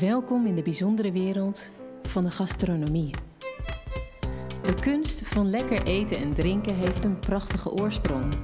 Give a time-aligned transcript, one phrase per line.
[0.00, 1.70] Welkom in de bijzondere wereld
[2.02, 3.14] van de gastronomie.
[4.62, 8.34] De kunst van lekker eten en drinken heeft een prachtige oorsprong.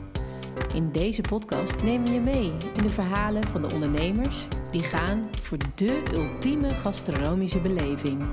[0.74, 5.30] In deze podcast nemen we je mee in de verhalen van de ondernemers die gaan
[5.42, 8.30] voor de ultieme gastronomische beleving.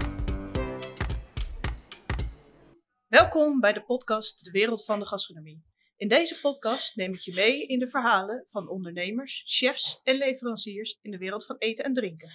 [3.07, 5.63] Welkom bij de podcast De Wereld van de Gastronomie.
[5.95, 10.99] In deze podcast neem ik je mee in de verhalen van ondernemers, chefs en leveranciers
[11.01, 12.31] in de wereld van eten en drinken.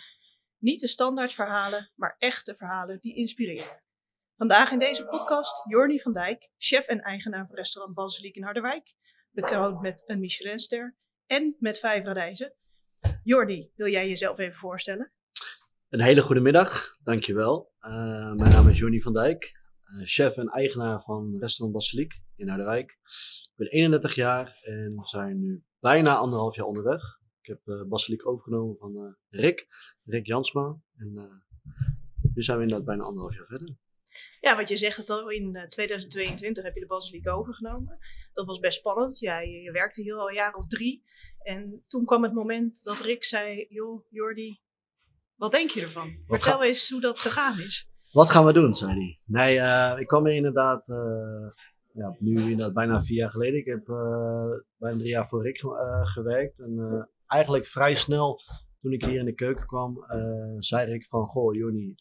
[0.63, 3.83] Niet de standaard verhalen, maar echte verhalen die inspireren.
[4.37, 8.95] Vandaag in deze podcast Jorni van Dijk, chef en eigenaar van restaurant Basiliek in Harderwijk,
[9.31, 12.55] bekroond met een Michelinster en met vijf radijzen.
[13.23, 15.13] Jordi, wil jij jezelf even voorstellen?
[15.89, 17.73] Een hele goede middag, dankjewel.
[17.81, 19.53] Uh, mijn naam is Jorni van Dijk,
[19.85, 22.91] uh, chef en eigenaar van restaurant Basiliek in Harderwijk.
[22.91, 27.21] Ik ben 31 jaar en zijn nu bijna anderhalf jaar onderweg.
[27.43, 29.67] Ik heb uh, Basiliek overgenomen van uh, Rick,
[30.05, 30.77] Rick Jansma.
[30.97, 31.43] En
[32.35, 33.77] nu zijn we inderdaad bijna anderhalf jaar verder.
[34.41, 37.99] Ja, want je zegt het al, in 2022 heb je de Basiliek overgenomen.
[38.33, 39.19] Dat was best spannend.
[39.19, 41.05] Ja, je, werkte hier al een jaar of drie.
[41.39, 44.61] En toen kwam het moment dat Rick zei, joh, Jordi,
[45.37, 46.17] wat denk je ervan?
[46.27, 47.91] Wat Vertel eens hoe dat gegaan is.
[48.13, 49.21] Wat gaan we doen, zei hij.
[49.25, 51.51] Nee, uh, ik kwam er inderdaad, uh,
[51.93, 53.59] ja, nu inderdaad bijna vier jaar geleden.
[53.59, 54.45] Ik heb uh,
[54.77, 55.59] bijna drie jaar voor Rick
[56.03, 56.59] gewerkt.
[56.59, 58.41] En eigenlijk vrij snel,
[58.81, 60.05] toen ik hier in de keuken kwam,
[60.59, 61.95] zei Rick van, goh Joni,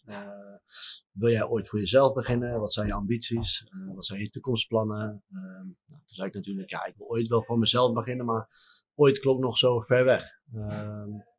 [1.11, 2.59] wil jij ooit voor jezelf beginnen?
[2.59, 3.71] Wat zijn je ambities?
[3.95, 5.23] wat zijn je toekomstplannen?
[5.27, 8.49] nou, toen zei ik natuurlijk, ja, ik wil ooit wel voor mezelf beginnen, maar
[8.95, 10.23] ooit klonk nog zo ver weg.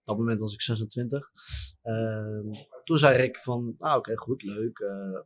[0.02, 1.30] Op dat moment was ik 26.
[1.82, 4.78] Uh, toen zei Rick van, nou oké, goed, leuk.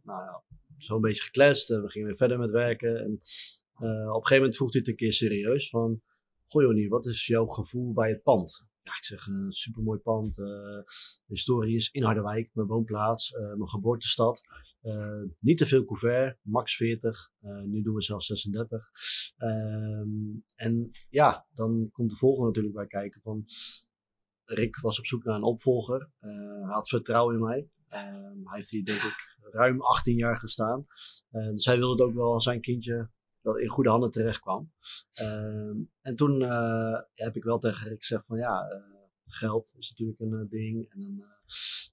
[0.03, 0.43] Nou ja,
[0.77, 1.69] zo een beetje gekletst.
[1.69, 2.97] We gingen weer verder met werken.
[2.99, 6.03] En op een gegeven moment vroeg hij het een keer serieus van,
[6.47, 8.67] goh wat is jouw gevoel bij het pand?
[8.83, 10.35] Ja, ik zeg, een supermooi pand.
[10.35, 10.85] de
[11.27, 14.43] historie is in Harderwijk, mijn woonplaats, mijn geboortestad.
[15.39, 17.31] niet te veel couvert, max 40.
[17.65, 18.91] nu doen we zelfs 36.
[19.37, 20.09] Ehm,
[20.55, 23.45] en ja, dan komt de volgende natuurlijk bij kijken van,
[24.45, 26.11] Rick was op zoek naar een opvolger.
[26.19, 27.69] Hij had vertrouwen in mij.
[27.91, 30.87] Uh, hij heeft hier denk ik ruim 18 jaar gestaan.
[31.31, 33.11] Uh, dus hij wilde ook wel zijn kindje
[33.47, 34.73] dat in goede handen terecht kwam.
[35.13, 38.65] Ehm, en toen eh, heb ik wel tegen Rick gezegd van ja,
[39.27, 40.91] geld is natuurlijk een ding.
[40.91, 41.25] En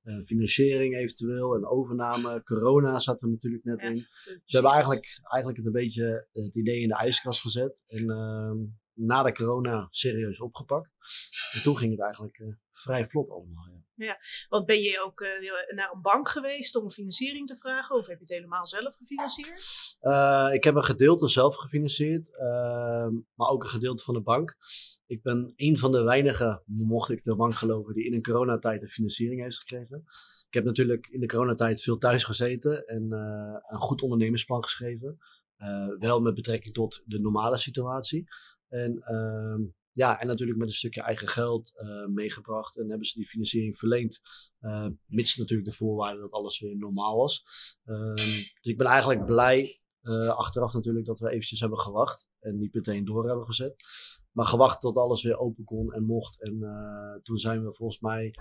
[0.04, 1.56] een financiering eventueel.
[1.56, 2.44] En overname.
[2.44, 3.96] Corona zat er natuurlijk net in.
[4.24, 7.78] We hebben eigenlijk, eigenlijk het een beetje het idee in de ijskast gezet.
[7.88, 8.58] En ehm,
[8.94, 10.90] na de corona serieus opgepakt.
[11.52, 13.68] En toen ging het eigenlijk uh, vrij vlot allemaal.
[13.96, 14.06] Ja.
[14.06, 14.18] ja,
[14.50, 15.30] want ben je ook uh,
[15.76, 17.96] naar een bank geweest om financiering te vragen?
[17.96, 19.98] Of heb je het helemaal zelf gefinancierd?
[20.02, 24.58] Uh, ik heb een gedeelte zelf gefinancierd, ehm, maar ook een gedeelte van de bank.
[25.06, 28.82] Ik ben een van de weinigen, mocht ik de bank geloven, die in een coronatijd
[28.82, 30.04] een financiering heeft gekregen.
[30.48, 33.12] Ik heb natuurlijk in de coronatijd veel thuis gezeten en
[33.68, 35.18] een goed ondernemersplan geschreven.
[36.00, 38.28] wel met betrekking tot de normale situatie.
[38.74, 42.78] En, uh, ja, en natuurlijk met een stukje eigen geld uh, meegebracht.
[42.78, 44.22] En hebben ze die financiering verleend.
[44.62, 47.44] Uh, mits natuurlijk de voorwaarden dat alles weer normaal was.
[47.86, 52.30] Uh, dus ik ben eigenlijk blij, eh, achteraf natuurlijk, dat we eventjes hebben gewacht.
[52.40, 53.76] En niet meteen door hebben gezet.
[54.32, 56.42] Maar gewacht tot alles weer open kon en mocht.
[56.42, 56.60] En
[57.24, 58.36] toen zijn we volgens mij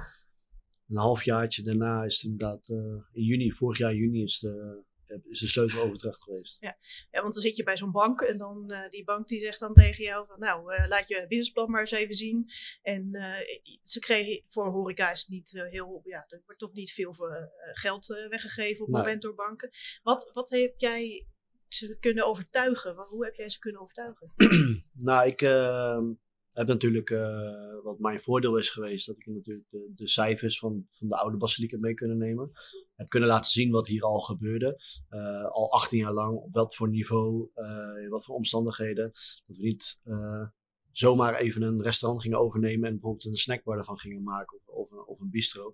[0.88, 2.69] een halfjaartje daarna is het inderdaad
[3.12, 4.84] in juni, vorig jaar juni is de
[5.28, 6.56] is de sleuteloverdracht geweest.
[6.61, 6.78] Ja.
[7.11, 9.61] ja, want dan zit je bij zo'n bank en dan uh, die bank die zegt
[9.61, 12.50] dan tegen jou van nou, uh, laat je businessplan maar eens even zien.
[12.83, 13.34] En uh,
[13.84, 17.15] ze kregen voor horeca is niet heel, ja, er wordt toch niet veel
[17.73, 19.03] geld weggegeven op het nee.
[19.03, 19.71] moment door banken.
[20.03, 21.27] Wat, wat heb jij
[21.69, 22.94] ze kunnen overtuigen?
[23.09, 24.33] Hoe heb jij ze kunnen overtuigen?
[24.93, 26.05] nou, ik ehm,
[26.53, 30.87] heb natuurlijk, uh, wat mijn voordeel is geweest, dat ik natuurlijk de, de, cijfers van,
[30.91, 32.51] van de oude basiliek heb mee kunnen nemen.
[32.95, 34.83] Heb kunnen laten zien wat hier al gebeurde.
[35.11, 39.11] Uh, al 18 jaar lang, op wat voor niveau, uh, wat voor omstandigheden.
[39.47, 40.01] Dat we niet
[40.93, 44.91] zomaar even een restaurant gingen overnemen en bijvoorbeeld een snackbar ervan gingen maken of, of,
[44.91, 45.73] een, of een bistro.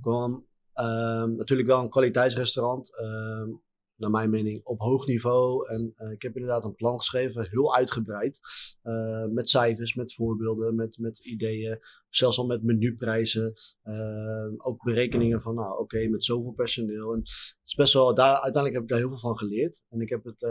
[0.00, 3.50] Gewoon ehm, natuurlijk wel een kwaliteitsrestaurant ehm,
[3.98, 5.68] naar mijn mening, op hoog niveau.
[5.68, 8.40] En uh, ik heb inderdaad een plan geschreven, heel uitgebreid.
[8.82, 11.78] Uh, met cijfers, met voorbeelden, met, met ideeën.
[12.08, 13.54] Zelfs al met menuprijzen.
[13.84, 17.12] Uh, ook berekeningen van, nou oké, met zoveel personeel.
[17.12, 19.84] En het is best wel, daar, uiteindelijk heb ik daar heel veel van geleerd.
[19.88, 20.44] En ik heb het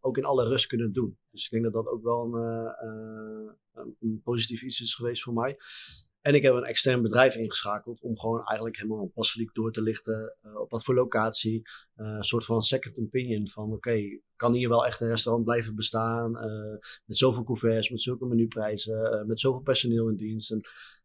[0.00, 1.18] ook in alle rust kunnen doen.
[1.30, 5.56] Dus ik denk dat dat ook wel een, een positief iets is geweest voor mij.
[6.24, 9.82] En ik heb een extern bedrijf ingeschakeld om gewoon eigenlijk helemaal een passeliek door te
[9.82, 10.36] lichten.
[10.42, 11.62] Uh, op wat voor locatie.
[11.96, 15.44] Uh, een soort van second opinion van oké, okay, kan hier wel echt een restaurant
[15.44, 16.30] blijven bestaan?
[16.36, 20.50] Uh, met zoveel couverts, met zulke menuprijzen, met zoveel personeel in dienst.
[20.50, 20.60] En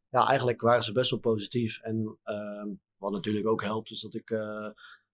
[0.09, 1.79] ja, eigenlijk waren ze best wel positief.
[1.81, 2.67] En ehm,
[2.97, 4.29] wat natuurlijk ook helpt, is dat ik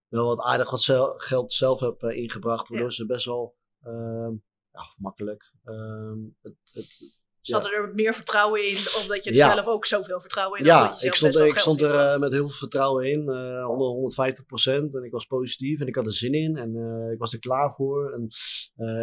[0.08, 0.84] wel wat aardig wat
[1.18, 2.68] geld zelf heb ingebracht.
[2.68, 4.34] Waardoor ze best wel ehm,
[4.72, 9.66] ja, makkelijk ehm, het, het ze hadden er meer vertrouwen in, omdat je er zelf
[9.66, 11.02] ook zoveel vertrouwen in had.
[11.02, 14.96] Ja, ik stond, ik stond er uh, met heel veel vertrouwen in, uh, 150 procent.
[14.96, 17.40] En ik was positief en ik had er zin in en uh, ik was er
[17.40, 18.12] klaar voor.
[18.12, 18.24] En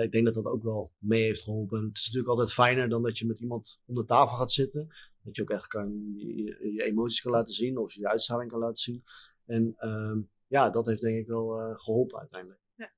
[0.02, 1.84] ik denk dat dat ook wel mee heeft geholpen.
[1.84, 4.88] het is natuurlijk altijd fijner dan dat je met iemand onder tafel gaat zitten.
[5.22, 8.60] Dat je ook echt kan, je, je emoties kan laten zien of je uitstraling kan
[8.60, 9.04] laten zien.
[9.46, 12.60] En ehm, ja, dat heeft denk ik wel geholpen uiteindelijk.
[12.74, 12.92] Ja.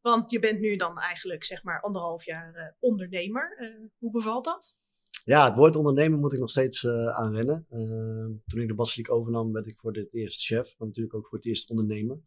[0.00, 3.76] Want je bent nu dan eigenlijk zeg maar anderhalf jaar ondernemer.
[3.98, 4.78] hoe bevalt dat?
[5.24, 7.66] Ja, het woord ondernemen moet ik nog steeds uh, aan wennen.
[7.72, 11.26] Uh, toen ik de basiliek overnam, werd ik voor het eerst chef, maar natuurlijk ook
[11.26, 12.24] voor het eerst ondernemen.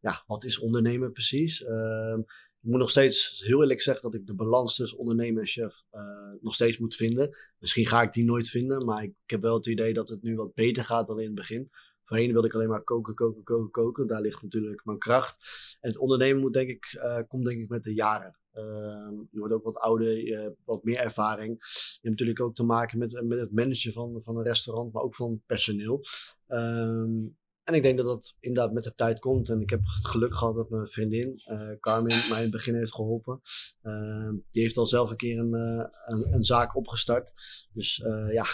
[0.00, 1.60] Ja, wat is ondernemen precies?
[1.60, 2.16] Uh,
[2.60, 5.82] ik moet nog steeds heel eerlijk zeggen dat ik de balans tussen ondernemen en chef
[5.92, 6.02] uh,
[6.40, 7.36] nog steeds moet vinden.
[7.58, 10.22] Misschien ga ik die nooit vinden, maar ik, ik, heb wel het idee dat het
[10.22, 11.70] nu wat beter gaat dan in het begin.
[12.04, 14.06] Voorheen wilde ik alleen maar koken, koken, koken, koken.
[14.06, 15.36] Daar ligt natuurlijk mijn kracht.
[15.80, 18.38] En het ondernemen moet, denk ik, komt denk ik met de jaren.
[18.58, 21.56] Uh, je wordt ook wat ouder, je hebt wat meer ervaring.
[21.60, 25.02] Je hebt natuurlijk ook te maken met, met het managen van, van een restaurant, maar
[25.02, 26.00] ook van personeel.
[26.48, 27.36] Um,
[27.68, 29.48] en ik denk dat dat inderdaad met de tijd komt.
[29.48, 32.74] En ik heb het geluk gehad dat mijn vriendin, uh, Carmen, mij in het begin
[32.74, 33.40] heeft geholpen.
[33.82, 37.32] Uh, die heeft al zelf een keer een, uh, een, een, zaak opgestart.
[37.72, 38.44] Dus uh, ja,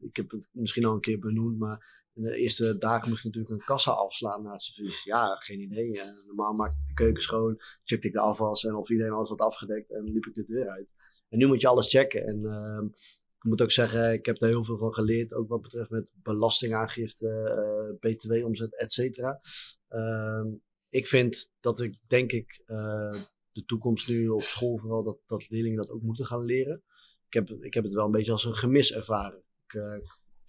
[0.00, 3.24] ik heb het misschien al een keer benoemd, maar in de eerste dagen moest ik
[3.24, 5.04] natuurlijk een kassa afslaan na het servies.
[5.04, 6.00] Ja, geen idee.
[6.26, 9.40] Normaal maakte ik de keuken schoon, checkte ik de afwas en of iedereen alles had
[9.40, 10.88] afgedekt en liep ik de deur uit.
[11.28, 12.26] En nu moet je alles checken.
[12.26, 12.90] En uh,
[13.36, 16.12] ik moet ook zeggen, ik heb daar heel veel van geleerd, ook wat betreft met
[16.22, 19.40] belastingaangifte, uh, btw-omzet, et cetera.
[19.88, 20.46] Ehm,
[20.88, 23.12] ik vind dat ik, denk ik, uh,
[23.52, 26.82] de toekomst nu op school vooral, dat, dat leerlingen dat ook moeten gaan leren.
[27.26, 29.42] Ik heb, ik heb het wel een beetje als een gemis ervaren.
[29.66, 29.94] Ik, uh,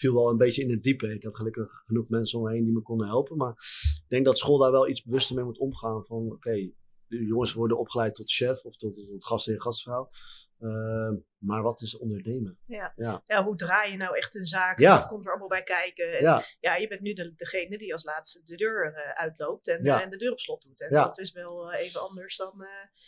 [0.01, 1.13] viel wel een beetje in het diepe.
[1.13, 3.38] Ik had gelukkig genoeg mensen om me heen die me konden helpen.
[3.38, 3.51] Maar
[4.03, 6.06] ik denk dat school daar wel iets bewuster mee moet omgaan.
[6.06, 6.71] Van oké,
[7.07, 10.09] jongens worden opgeleid tot chef of tot, tot gastheer, gastvrouw.
[10.61, 12.57] Uh, maar wat is ondernemen?
[12.65, 12.93] Ja.
[12.95, 13.21] Ja.
[13.25, 14.79] ja, hoe draai je nou echt een zaak?
[14.79, 14.95] Ja.
[14.95, 16.17] Wat komt er allemaal bij kijken?
[16.17, 16.43] En ja.
[16.59, 20.01] ja, je bent nu de, degene die als laatste de deur uh, uitloopt en, ja.
[20.01, 20.81] en, de deur op slot doet.
[20.81, 21.03] En ja.
[21.03, 22.65] dat is wel uh, even anders dan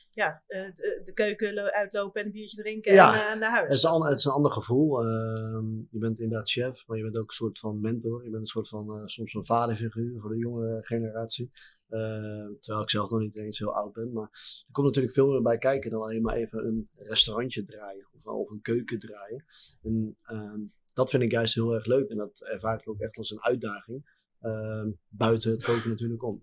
[0.10, 3.68] ja, de, de, keuken uitlopen en een biertje drinken en naar huis.
[3.68, 5.00] Het is, een, het is een ander gevoel.
[5.00, 8.24] Ehm, je bent inderdaad chef, maar je bent ook een soort van mentor.
[8.24, 11.52] Je bent een soort van soms een vaderfiguur voor de jonge generatie.
[11.94, 14.14] Uh, terwijl ik zelf nog niet eens heel oud ben.
[14.14, 14.30] Maar
[14.68, 18.26] er komt natuurlijk veel meer bij kijken dan alleen maar even een restaurantje draaien of,
[18.26, 19.46] of een keuken draaien.
[19.82, 23.18] En uh, dat vind ik juist heel erg leuk en dat ervaar ik ook echt
[23.18, 24.12] als een uitdaging.
[24.42, 26.42] Uh, buiten het koken natuurlijk om.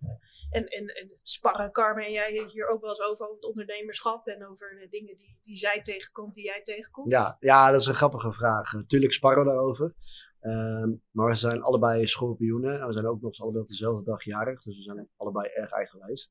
[0.51, 4.27] En, en, en sparren Carmen en jij hier ook wel eens over, over het ondernemerschap
[4.27, 7.13] en over de dingen die, die zij tegenkomt, die jij tegenkomt?
[7.13, 8.73] Ja, ja, dat is een grappige vraag.
[8.87, 9.95] Tuurlijk sparren we daarover.
[10.43, 12.81] Um, maar we zijn allebei schorpioenen.
[12.81, 14.63] En we zijn ook nog eens allebei op dezelfde dag jarig.
[14.63, 16.31] Dus we zijn allebei erg eigenwijs.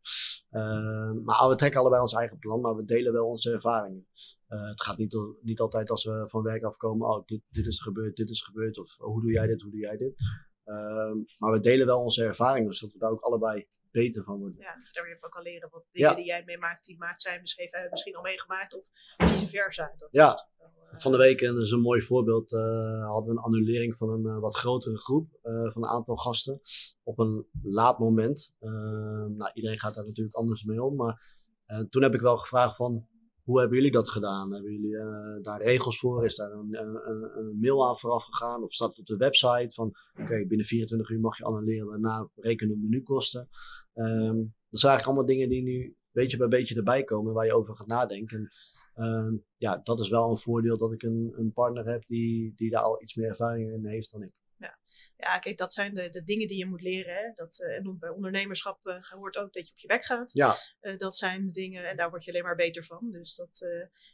[0.51, 2.61] Um, maar we trekken allebei ons eigen plan.
[2.61, 4.07] Maar we delen wel onze ervaringen.
[4.49, 7.07] Uh, het gaat niet, niet altijd als we van werk afkomen.
[7.07, 8.79] Oh, dit, dit is gebeurd, dit is gebeurd.
[8.79, 10.21] Of oh, hoe doe jij dit, hoe doe jij dit.
[10.65, 12.73] Um, maar we delen wel onze ervaringen.
[12.73, 14.59] Zodat we daar ook allebei beter van worden.
[14.59, 15.69] Ja, dus daar weer van kan leren.
[15.69, 18.73] Wat dingen die jij meemaakt, die maakt zij misschien, misschien al meegemaakt.
[18.73, 18.87] Of
[19.17, 19.93] vice versa.
[19.97, 20.33] Dat ja.
[20.33, 20.47] Is
[20.97, 22.59] van de week, en dat is een mooi voorbeeld, uh,
[23.05, 26.61] hadden we een annulering van een uh, wat grotere groep uh, van een aantal gasten
[27.03, 28.53] op een laat moment.
[28.59, 31.37] nou, iedereen gaat daar natuurlijk anders mee om, maar
[31.89, 33.07] toen heb ik wel gevraagd van,
[33.49, 34.53] hoe hebben jullie dat gedaan?
[34.53, 34.97] Hebben jullie
[35.41, 36.25] daar regels voor?
[36.25, 38.63] Is daar een, een, een, mail aan vooraf gegaan?
[38.63, 42.29] Of staat het op de website van, oké, binnen 24 uur mag je annuleren, daarna
[42.35, 43.49] rekenen menukosten.
[43.93, 47.55] Um, dat zijn eigenlijk allemaal dingen die nu beetje bij beetje erbij komen, waar je
[47.55, 48.37] over gaat nadenken.
[48.37, 48.51] En,
[48.99, 52.69] Ehm, ja, dat is wel een voordeel dat ik een, een partner heb die, die
[52.69, 54.31] daar al iets meer ervaring in heeft dan ik.
[54.59, 54.79] Ja,
[55.17, 57.13] ja kijk, dat zijn de, de dingen die je moet leren.
[57.13, 57.31] Hè?
[57.33, 60.31] Dat, uh, en bij ondernemerschap uh, hoort ook dat je op je weg gaat.
[60.33, 60.55] Ja.
[60.81, 63.11] Uh, dat zijn de dingen en daar word je alleen maar beter van.
[63.11, 63.61] Dus dat,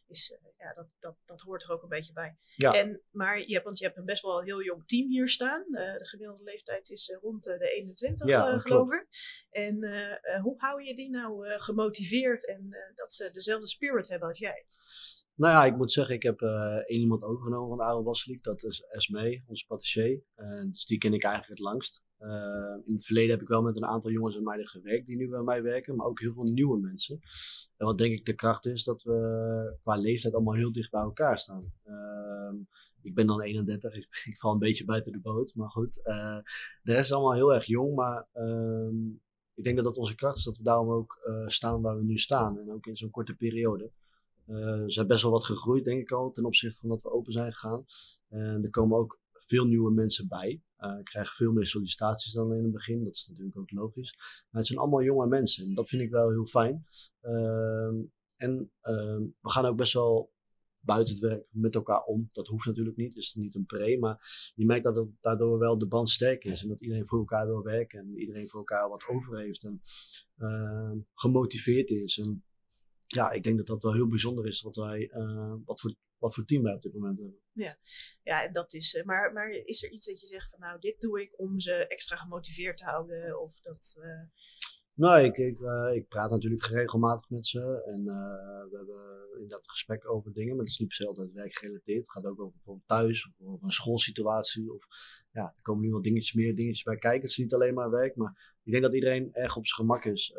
[0.08, 2.38] is, ja, dat, dat, dat hoort er ook een beetje bij.
[2.56, 2.74] Ja.
[2.74, 5.66] En, maar je hebt, want je hebt een best wel heel jong team hier staan.
[5.72, 9.08] de gemiddelde leeftijd is rond de 21, ja, geloof ik.
[9.50, 9.76] En
[10.42, 14.66] hoe hou je die nou gemotiveerd en dat ze dezelfde spirit hebben als jij?
[15.38, 16.50] Nou ja, ik moet zeggen, ik heb uh,
[16.86, 18.44] één iemand overgenomen van de oude Basiliek.
[18.44, 20.24] Dat is Esmee, onze patissier.
[20.38, 22.04] Uh, dus die ken ik eigenlijk het langst.
[22.20, 22.30] Uh,
[22.86, 25.30] in het verleden heb ik wel met een aantal jongens en meiden gewerkt die nu
[25.30, 25.96] bij mij werken.
[25.96, 27.20] Maar ook heel veel nieuwe mensen.
[27.78, 31.02] En wat denk ik de kracht is, dat we qua leeftijd allemaal heel dicht bij
[31.02, 31.74] elkaar staan.
[31.84, 32.56] Ehm,
[33.02, 35.56] ik ben dan 31, ik, ik, val een beetje buiten de boot.
[35.56, 36.44] Maar goed, de
[36.84, 37.96] rest is allemaal heel erg jong.
[37.96, 39.08] Maar ehm,
[39.54, 42.18] ik denk dat dat onze kracht is, dat we daarom ook staan waar we nu
[42.18, 42.60] staan.
[42.60, 43.92] En ook in zo'n korte periode.
[44.48, 47.12] Uh, ze zijn best wel wat gegroeid, denk ik al, ten opzichte van dat we
[47.12, 47.86] open zijn gegaan.
[48.30, 50.62] En er komen ook veel nieuwe mensen bij.
[51.00, 53.04] ik krijg veel meer sollicitaties dan in het begin.
[53.04, 54.16] Dat is natuurlijk ook logisch.
[54.50, 56.86] Maar het zijn allemaal jonge mensen en dat vind ik wel heel fijn.
[57.22, 57.96] Ehm,
[58.36, 60.34] en ehm, we gaan ook best wel
[60.86, 62.30] buiten het werk met elkaar om.
[62.32, 65.88] Dat hoeft natuurlijk niet, is niet een pre, maar je merkt dat daardoor wel de
[65.88, 69.08] band sterk is en dat iedereen voor elkaar wil werken en iedereen voor elkaar wat
[69.08, 69.82] over heeft en
[70.38, 72.18] uh, gemotiveerd is.
[72.18, 72.44] En
[73.08, 76.34] ja, ik denk dat dat wel heel bijzonder is wat wij, uh, wat voor wat
[76.34, 77.40] voor team wij op dit moment hebben.
[77.52, 77.78] Ja,
[78.24, 78.96] ja en dat is.
[78.96, 81.60] Eh, maar, maar is er iets dat je zegt van nou, dit doe ik om
[81.60, 83.42] ze extra gemotiveerd te houden?
[83.42, 83.96] Of dat.
[83.98, 84.28] Uh...
[84.94, 88.04] Nee, ik, ik, uh, ik, praat natuurlijk regelmatig met ze en
[88.70, 92.00] we hebben inderdaad gesprek over dingen, maar het is niet per se altijd werkgerelateerd.
[92.00, 94.74] Het gaat ook over bijvoorbeeld thuis of over een schoolsituatie.
[94.74, 94.86] Of
[95.32, 97.22] ja, er komen nu wel dingetjes meer dingetjes bij kijken.
[97.22, 100.06] Het is niet alleen maar werk, maar ik denk dat iedereen erg op zijn gemak
[100.06, 100.34] is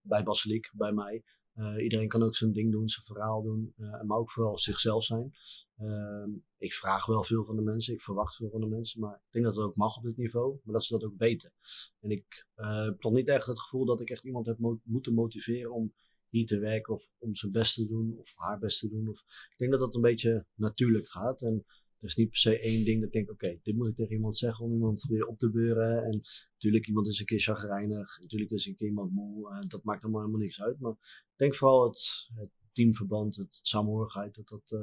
[0.00, 1.24] bij Basiliek, bij mij.
[1.58, 5.04] Uh, iedereen kan ook zijn ding doen, zijn verhaal doen, uh, maar ook vooral zichzelf
[5.04, 5.32] zijn.
[5.78, 9.14] Uh, ik vraag wel veel van de mensen, ik verwacht veel van de mensen, maar
[9.14, 11.52] ik denk dat het ook mag op dit niveau, maar dat ze dat ook weten.
[12.00, 14.80] En ik eh, heb nog niet echt het gevoel dat ik echt iemand heb mo
[14.84, 15.94] moeten motiveren om
[16.28, 19.08] hier te werken of om zijn best te doen of haar best te doen.
[19.08, 21.42] Of, ik denk dat dat een beetje natuurlijk gaat.
[21.42, 21.64] En
[22.00, 24.12] er is niet per se één ding dat ik denk, oké, dit moet ik tegen
[24.12, 26.04] iemand zeggen om iemand weer op te beuren.
[26.04, 26.20] En
[26.52, 28.18] natuurlijk, iemand is een keer chagrijnig.
[28.20, 29.52] Natuurlijk is een keer iemand moe.
[29.54, 30.80] En dat maakt allemaal helemaal niks uit.
[30.80, 34.80] Maar ik denk vooral het, het teamverband, het, het samenhorigheid, dat dat, uh,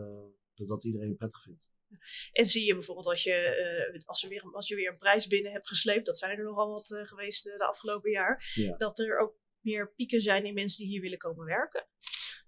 [0.53, 1.69] dat dat iedereen prettig vindt.
[2.31, 5.27] En zie je bijvoorbeeld als je, uh, als, er weer, als je weer een prijs
[5.27, 8.77] binnen hebt gesleept, dat zijn er nogal wat uh, geweest de afgelopen jaar, ja.
[8.77, 11.87] dat er ook meer pieken zijn in mensen die hier willen komen werken.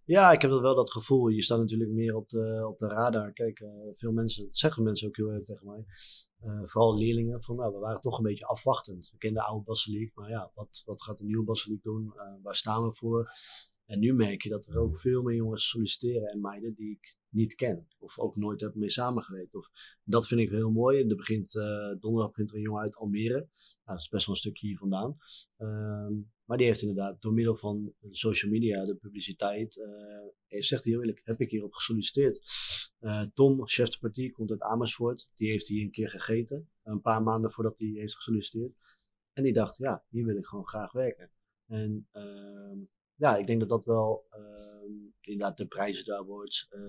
[0.07, 1.27] Ja, ik heb wel dat gevoel.
[1.27, 3.33] Je staat natuurlijk meer op de, op de radar.
[3.33, 5.85] Kijk, uh, veel mensen, dat zeggen mensen ook heel erg tegen mij.
[6.43, 9.09] Uh, vooral leerlingen, van nou, we waren toch een beetje afwachtend.
[9.11, 12.13] We kenden de oude Basiliek, maar ja, wat, wat gaat de nieuwe Basiliek doen?
[12.15, 13.31] Uh, waar staan we voor?
[13.85, 17.17] En nu merk je dat er ook veel meer jongens solliciteren en meiden die ik
[17.29, 17.87] niet ken.
[17.97, 19.55] Of ook nooit heb mee samengewerkt.
[19.55, 19.69] Of,
[20.03, 21.07] dat vind ik heel mooi.
[21.07, 21.51] Er begint,
[21.99, 23.33] donderdag begint er een jongen uit Almere.
[23.37, 23.49] Nou,
[23.83, 25.17] dat is best wel een stukje hier vandaan.
[25.57, 26.13] Ehm,
[26.47, 31.21] maar die heeft inderdaad door middel van social media, de publiciteit, uh, zegt heel eerlijk,
[31.23, 32.41] heb ik hierop gesolliciteerd.
[32.99, 35.29] Uh, Tom, chef de partij, komt uit Amersfoort.
[35.35, 38.75] Die heeft hier een keer gegeten, een paar maanden voordat hij heeft gesolliciteerd.
[39.33, 41.31] En die dacht, ja, hier wil ik gewoon graag werken.
[41.67, 42.87] En uh,
[43.17, 46.79] ja, ik denk dat dat wel ehm, inderdaad de prijzen daar wordt, uh,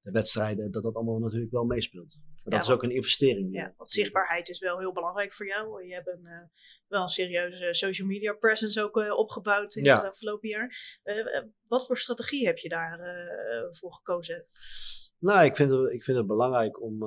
[0.00, 2.18] de wedstrijden, dat dat allemaal natuurlijk wel meespeelt.
[2.42, 3.54] Maar dat is ook een investering.
[3.54, 5.86] Ja, want zichtbaarheid is wel heel belangrijk voor jou.
[5.86, 6.40] Je hebt een, uh,
[6.86, 9.96] wel een serieuze social media presence ook uh, opgebouwd in ja.
[9.96, 10.98] het afgelopen jaar.
[11.66, 14.46] wat voor strategie heb je daarvoor voor gekozen?
[15.18, 17.02] Nou, ik vind het, ik vind het belangrijk om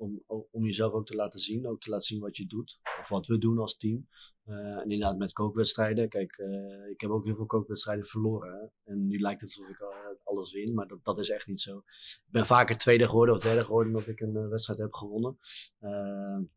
[0.00, 3.08] om, om jezelf ook te laten zien, ook te laten zien wat je doet, of
[3.08, 4.08] wat we doen als team.
[4.46, 8.72] Uh, en inderdaad met kookwedstrijden, kijk, uh, ik heb ook heel veel kookwedstrijden verloren.
[8.84, 9.82] En nu lijkt het alsof ik
[10.24, 11.78] alles win, maar dat, dat is echt niet zo.
[11.78, 15.38] Ik ben vaker tweede geworden of derde geworden omdat ik een wedstrijd heb gewonnen.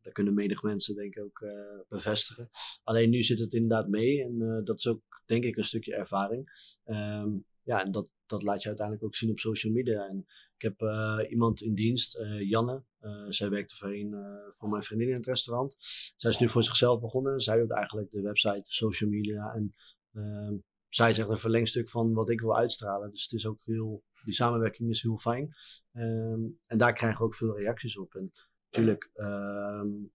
[0.01, 1.45] dat kunnen menig mensen denk ik ook
[1.89, 2.49] bevestigen.
[2.83, 6.49] Alleen nu zit het inderdaad mee en dat is ook denk ik een stukje ervaring.
[6.85, 10.07] Um, ja, en dat, dat laat je uiteindelijk ook zien op social media.
[10.07, 12.83] En ik heb uh, iemand in dienst, uh, Janne.
[13.01, 14.15] Uh, zij werkte voorheen
[14.57, 15.75] voor mijn vriendin in het restaurant.
[16.17, 17.39] Zij is nu voor zichzelf begonnen.
[17.39, 19.53] Zij doet eigenlijk de website, social media.
[19.53, 19.75] En
[20.13, 20.55] ehm,
[20.89, 23.11] zij is echt een verlengstuk van wat ik wil uitstralen.
[23.11, 25.53] Dus het is ook heel, die samenwerking is heel fijn.
[25.93, 28.15] Um, en daar krijgen we ook veel reacties op.
[28.15, 28.31] En
[28.69, 30.11] natuurlijk, um,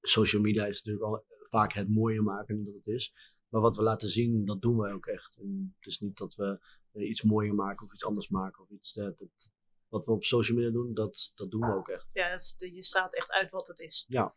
[0.00, 3.12] social media is natuurlijk al vaak het mooier maken dat het is.
[3.48, 5.36] Maar wat we laten zien, dat doen wij ook echt.
[5.36, 6.58] En het is niet dat we
[6.92, 8.92] uh, iets mooier maken of iets anders maken of iets.
[8.92, 9.52] Dat, dat,
[9.88, 12.08] wat we op social media doen, dat, dat doen we ook echt.
[12.12, 14.04] Ja, dat is, je straalt echt uit wat het is.
[14.08, 14.34] Ja.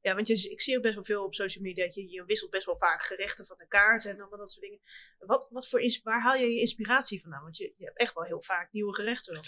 [0.00, 1.84] Ja, want je, ik zie ook best wel veel op social media.
[1.84, 4.64] Dat je, je wisselt best wel vaak gerechten van de kaart en allemaal dat soort
[4.64, 4.80] dingen.
[5.18, 7.42] Wat, wat voor, waar haal je je inspiratie vandaan?
[7.42, 9.40] Want je, je hebt echt wel heel vaak nieuwe gerechten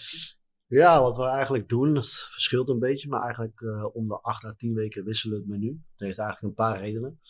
[0.66, 4.44] Ja, wat we eigenlijk doen, het verschilt een beetje, maar eigenlijk uh, om de 8
[4.44, 5.82] à 10 weken wisselen we het menu.
[5.96, 7.20] Dat heeft eigenlijk een paar redenen.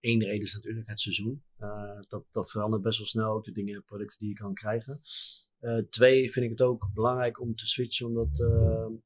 [0.00, 1.42] Eén ehm, reden is natuurlijk het seizoen.
[1.58, 5.00] Eh, dat, dat verandert best wel snel, ook de dingen, producten die je kan krijgen.
[5.60, 8.40] Uh, twee vind ik het ook belangrijk om te switchen, omdat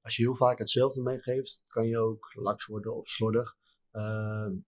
[0.03, 3.57] als je heel vaak hetzelfde meegeeft, kan je ook laks worden of slordig.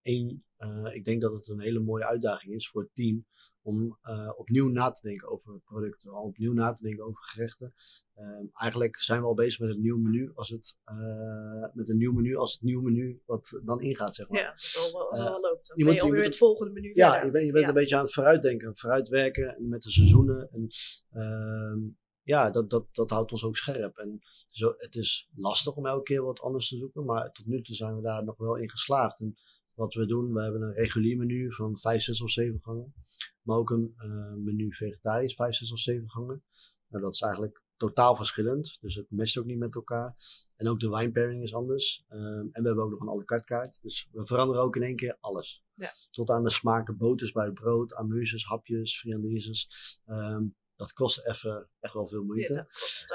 [0.02, 3.26] Eén, uh, ik denk dat het een hele mooie uitdaging is voor het team
[3.66, 7.74] om uh, opnieuw na te denken over producten, opnieuw na te denken over gerechten.
[8.18, 11.96] Uh, eigenlijk zijn we al bezig met het nieuw menu, als het, uh, met een
[11.96, 14.40] nieuw menu, als het nieuw menu wat dan ingaat, zeg maar.
[14.40, 15.68] Ja, als het al, het al loopt.
[15.68, 17.68] Dan je ben je alweer het volgende menu Ja, je bent, je bent ja.
[17.68, 20.48] een beetje aan het vooruitdenken, vooruitwerken met de seizoenen.
[20.52, 20.66] En,
[21.10, 21.78] ehm,
[22.26, 23.96] ja, dat, dat, dat houdt ons ook scherp.
[23.96, 27.62] En zo, het is lastig om elke keer wat anders te zoeken, maar tot nu
[27.62, 29.20] toe zijn we daar nog wel in geslaagd.
[29.20, 29.36] En
[29.74, 32.94] wat we doen, we hebben een regulier menu van 5, 6 of 7 gangen.
[33.42, 36.44] Maar ook een uh, menu vegetarisch, 5, 6 of 7 gangen.
[36.88, 38.78] Nou, dat is eigenlijk totaal verschillend.
[38.80, 40.16] Dus het mest ook niet met elkaar.
[40.56, 42.04] En ook de wijnpairing is anders.
[42.08, 42.20] Ehm,
[42.52, 43.78] en we hebben ook nog een carte kaart.
[43.82, 45.64] Dus we veranderen ook in één keer alles.
[45.74, 45.92] Ja.
[46.10, 49.68] Tot aan de smaken, boters bij het brood, amuses, hapjes, friandises.
[50.04, 50.44] Ehm,
[50.76, 52.54] dat kost even echt wel veel moeite.
[52.54, 52.66] Ja.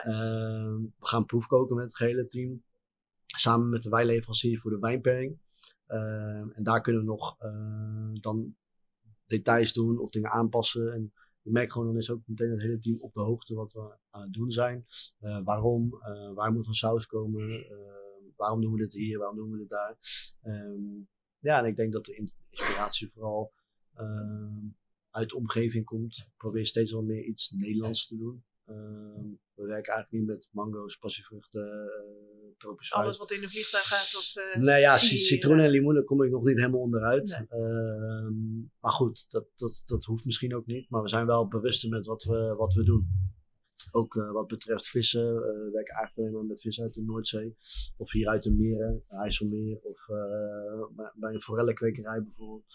[0.04, 2.64] Ehm, we gaan proefkoken met het gehele team.
[3.26, 5.40] Samen met de wijnleverancier voor de wijnpairing.
[5.88, 8.56] Ehm, en daar kunnen we nog eh, dan
[9.26, 10.94] details doen of dingen aanpassen.
[10.94, 11.14] En
[11.44, 13.98] ik merk gewoon, dan is ook meteen het hele team op de hoogte wat we
[14.10, 14.86] aan het doen zijn.
[15.20, 19.36] Eh, waarom, eh, waar moet een saus komen, Ehm, waarom doen we dit hier, waarom
[19.38, 19.98] doen we dit daar.
[20.42, 20.82] Ehm,
[21.40, 23.52] ja, en ik denk dat de in- inspiratie vooral
[23.94, 24.66] ehm,
[25.12, 26.18] uit de omgeving komt.
[26.18, 28.44] Ik probeer steeds wel meer iets Nederlands te doen.
[28.66, 33.06] Ehm, we werken eigenlijk niet met mango's, passievruchten, uh, tropisch fruit.
[33.06, 35.66] Alles wat in de vliegtuig gaat, eh, Nee, ja, zie ci- je hier, citroen eh.
[35.66, 37.28] en limoenen kom ik nog niet helemaal onderuit.
[37.50, 37.60] Nee.
[37.62, 40.90] Ehm, maar goed, dat, dat, dat hoeft misschien ook niet.
[40.90, 43.08] Maar we zijn wel bewust met wat we, wat we doen.
[43.92, 45.22] Ook eh, wat betreft vissen.
[45.28, 47.56] eh, we werken eigenlijk alleen maar met vissen uit de Noordzee.
[47.98, 49.80] Of hier uit de meren, IJsselmeer.
[49.82, 52.66] Of eh, bij- een forellenkwekerij bijvoorbeeld.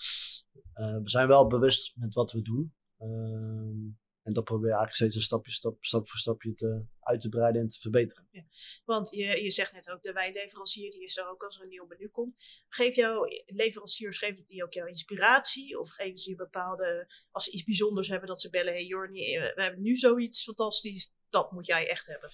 [0.73, 2.75] Eh, we zijn wel bewust met wat we doen.
[4.27, 7.29] En dat proberen we eigenlijk steeds een stapje, stap, stap voor stapje te, uit te
[7.29, 8.29] breiden en te verbeteren.
[8.85, 11.69] Want je, je zegt net ook, de wijnleverancier die is er ook als er een
[11.69, 12.35] nieuw menu komt.
[12.69, 15.79] Geef jouw leveranciers, geven die ook jouw inspiratie?
[15.79, 19.35] Of geven ze je bepaalde, als ze iets bijzonders hebben, dat ze bellen, hey Jorni,
[19.35, 22.31] eh, we hebben nu zoiets fantastisch, dat moet jij echt hebben.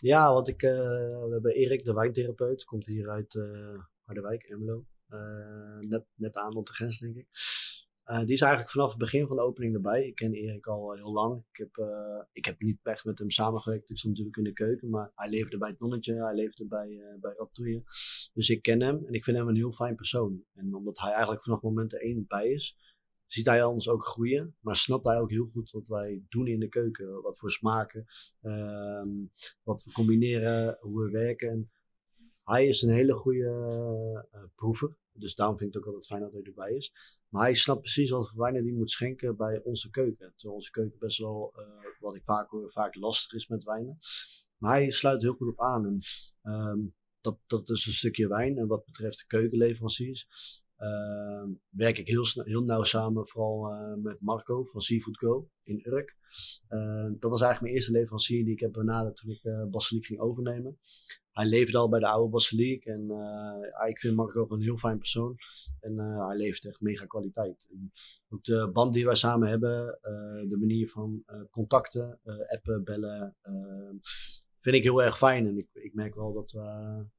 [0.00, 4.86] Ja, want ik, eh, we hebben Erik, de wijntherapeut, komt hier uit eh, Harderwijk, Ermelo.
[5.08, 7.28] Eh, net, net aan op de grens, denk ik.
[8.04, 10.06] Eh, die is eigenlijk vanaf het begin van de opening erbij.
[10.06, 11.44] Ik ken Erik al heel lang.
[11.52, 13.90] Ik heb, eh, ik heb niet echt met hem samengewerkt.
[13.90, 17.00] Ik stond natuurlijk in de keuken, maar hij leefde bij het nonnetje, hij leefde bij,
[17.00, 17.82] eh bij.
[18.32, 20.44] Dus ik ken hem en ik vind hem een heel fijn persoon.
[20.54, 22.76] En omdat hij eigenlijk vanaf moment één bij is,
[23.26, 24.56] ziet hij ons ook groeien.
[24.60, 27.22] Maar snapt hij ook heel goed wat wij doen in de keuken.
[27.22, 28.06] Wat voor smaken,
[28.40, 29.08] ehm,
[29.62, 31.50] wat we combineren, hoe we werken.
[31.50, 31.70] En
[32.44, 33.48] hij is een hele goede
[34.30, 34.96] eh, proever.
[35.18, 36.92] Dus daarom vind ik het ook altijd fijn dat hij erbij is.
[37.28, 40.32] Maar hij snapt precies wat voor wijnen die moet schenken bij onze keuken.
[40.36, 43.98] Terwijl onze keuken best wel, eh, wat ik vaak hoor, vaak lastig is met wijnen.
[44.56, 45.86] Maar hij sluit heel goed op aan.
[45.86, 45.98] En,
[46.42, 46.78] ehm,
[47.20, 48.58] dat, dat is een stukje wijn.
[48.58, 50.26] En wat betreft de keukenleveranciers
[51.70, 55.48] werk ik heel, heel nauw samen, vooral eh, met Marco van Seafood Co.
[55.62, 56.16] in Urk.
[56.68, 60.06] Eh, dat was eigenlijk mijn eerste leverancier die ik heb benaderd toen ik uh, Basiliek
[60.06, 60.78] ging overnemen.
[61.30, 64.98] Hij leefde al bij de oude Basiliek en uh, ik vind Marco een heel fijn
[64.98, 65.36] persoon.
[65.80, 67.66] En hij leeft echt mega kwaliteit.
[68.28, 69.98] Ook de band die wij samen hebben,
[70.48, 73.36] de manier van contacten, appen, bellen,
[74.60, 75.46] vind ik heel erg fijn.
[75.46, 76.50] En ik, ik merk wel dat,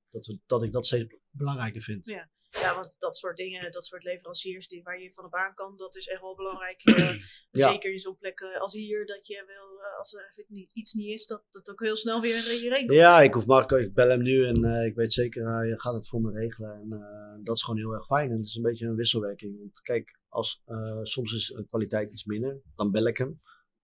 [0.09, 2.05] dat, dat ik dat steeds belangrijker vind.
[2.05, 2.29] Ja.
[2.61, 5.77] Ja, want dat soort dingen, dat soort leveranciers die, waar je van op aan kan,
[5.77, 6.89] dat is echt wel belangrijk.
[6.89, 7.15] Uh,
[7.61, 7.71] ja.
[7.71, 10.93] Zeker in zo'n plek uh, als hier, dat je wil, uh, als er niet, iets
[10.93, 12.99] niet is, dat dat ook heel snel weer hierheen komt.
[12.99, 16.07] Ja, ik hoef Marco, ik bel hem nu en ik weet zeker, hij gaat het
[16.07, 16.71] voor me regelen.
[16.71, 18.31] En dat is gewoon heel erg fijn.
[18.31, 19.59] En het is een beetje een wisselwerking.
[19.59, 20.63] Want kijk, als,
[21.01, 23.41] soms is de kwaliteit iets minder, dan bel ik hem.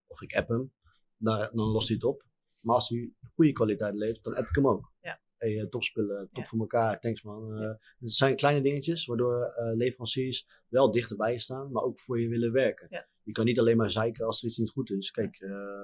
[0.07, 0.73] Of ik app hem.
[1.17, 2.23] Daar, dan lost hij het op.
[2.59, 4.91] Maar als hij goede kwaliteit levert, dan app ik hem ook.
[5.01, 6.49] Ja hey, uh, topspullen, top Ja.
[6.49, 7.61] voor elkaar, thanks man.
[7.61, 12.51] Uh, het zijn kleine dingetjes waardoor leveranciers wel dichterbij staan, maar ook voor je willen
[12.51, 12.87] werken.
[12.89, 13.07] Ja.
[13.23, 15.11] Je kan niet alleen maar zeiken als er iets niet goed is.
[15.11, 15.37] Kijk,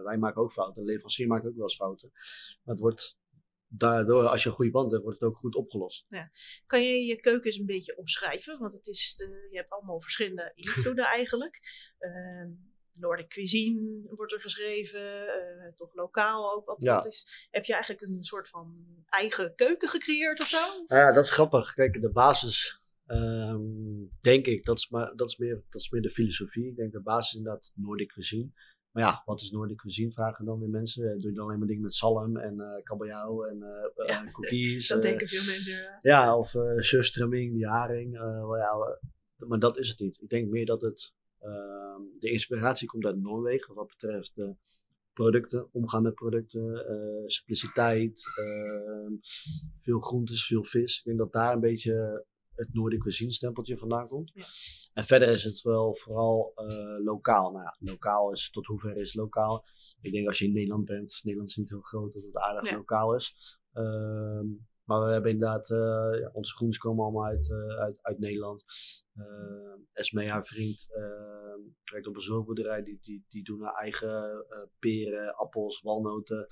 [0.04, 2.10] wij maken ook fouten, de leverancier maakt ook wel eens fouten.
[2.14, 3.18] Maar het wordt
[3.68, 6.06] daardoor, als je een goede band hebt, wordt het ook goed opgelost.
[6.08, 6.32] Ja.
[6.66, 8.60] Kan je je keuken eens een beetje omschrijven?
[8.60, 11.60] Want het is de, je hebt allemaal verschillende invloeden eigenlijk.
[12.00, 12.48] Uh,
[13.00, 16.66] Noordic cuisine wordt er geschreven, uh, toch lokaal ook.
[16.66, 16.96] Wat, Ja.
[16.96, 20.58] wat is, heb je eigenlijk een soort van eigen keuken gecreëerd of zo?
[20.88, 21.74] Ja, dat is grappig.
[21.74, 23.62] Kijk, de basis, ehm,
[24.22, 26.68] denk ik, dat is, maar, dat, is meer, dat is meer de filosofie.
[26.68, 28.52] Ik denk de basis is inderdaad Noordic cuisine.
[28.92, 31.04] Maar ja, wat is Noordic cuisine, vragen dan weer mensen.
[31.04, 33.58] Eh, Doe je dan alleen maar dingen met zalm en uh, kabeljauw en
[33.98, 34.88] uh, Ja, cookies.
[34.88, 35.74] Dat eh, denken veel mensen.
[35.74, 36.00] Ja.
[36.02, 38.18] Ja, of uh, surströmming, die haring.
[38.20, 39.00] Well, ja,
[39.48, 40.22] maar dat is het niet.
[40.22, 41.14] Ik denk meer dat het,
[42.20, 44.56] de inspiratie komt uit Noorwegen wat betreft de
[45.14, 49.12] producten, omgaan met producten, uh, simpliciteit, ehm,
[49.80, 50.98] veel groentes, veel vis.
[50.98, 54.32] Ik denk dat daar een beetje het Noordic cuisine stempeltje vandaan komt.
[54.34, 54.46] Ja.
[54.94, 57.52] En verder is het wel vooral uh, lokaal.
[57.52, 59.66] Nou ja, lokaal is, tot hoever is lokaal?
[60.02, 62.70] Ik denk als je in Nederland bent, Nederland is niet heel groot, dat het aardig
[62.70, 62.76] Ja.
[62.76, 63.58] lokaal is.
[63.74, 64.42] Uh,
[64.88, 68.64] Maar we hebben inderdaad, uh, ja, onze groens komen allemaal uit, uh, uit, uit Nederland.
[69.16, 69.26] Uh,
[69.94, 70.88] Esmee, haar vriend,
[71.84, 72.84] werkt op een zorgboerderij.
[72.84, 74.46] Die, die, die doen haar eigen
[74.80, 76.48] peren, appels, walnoten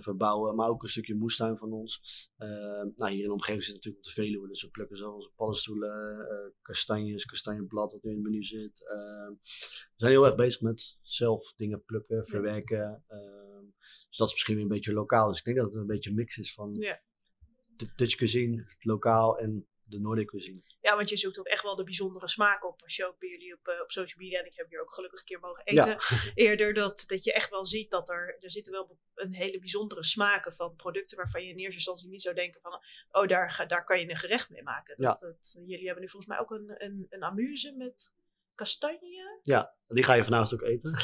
[0.00, 0.54] verbouwen.
[0.54, 2.00] Maar ook een stukje moestuin van ons.
[2.94, 4.48] nou, hier in de omgeving zit natuurlijk op de Veluwe.
[4.48, 6.26] Dus we plukken zo onze paddenstoelen,
[6.62, 8.78] kastanjes, kastanjeblad wat nu in het menu zit.
[8.78, 13.04] we zijn heel erg bezig met zelf dingen plukken, verwerken.
[14.08, 15.28] dus dat is misschien weer een beetje lokaal.
[15.28, 16.74] Dus ik denk dat het een beetje een mix is van...
[16.74, 17.04] Ja
[17.76, 20.60] de Dutch cuisine, lokaal en de Noordic cuisine.
[20.80, 22.82] Ja, want je zoekt ook echt wel de bijzondere smaak op.
[22.82, 24.92] Als je ook bij jullie op, uh, op social media, en ik heb hier ook
[24.92, 25.98] gelukkig een keer mogen eten, ja.
[26.34, 30.04] eerder dat, dat je echt wel ziet dat er, er zitten wel een hele bijzondere
[30.04, 33.84] smaken van producten waarvan je in eerste instantie niet zou denken van, oh daar, daar
[33.84, 34.96] kan je een gerecht mee maken.
[34.98, 35.26] Dat, ja.
[35.26, 38.14] het, jullie hebben nu volgens mij ook een, een, een amuse met
[38.56, 39.40] kastanje.
[39.42, 40.96] Ja, die ga je vanavond ook eten.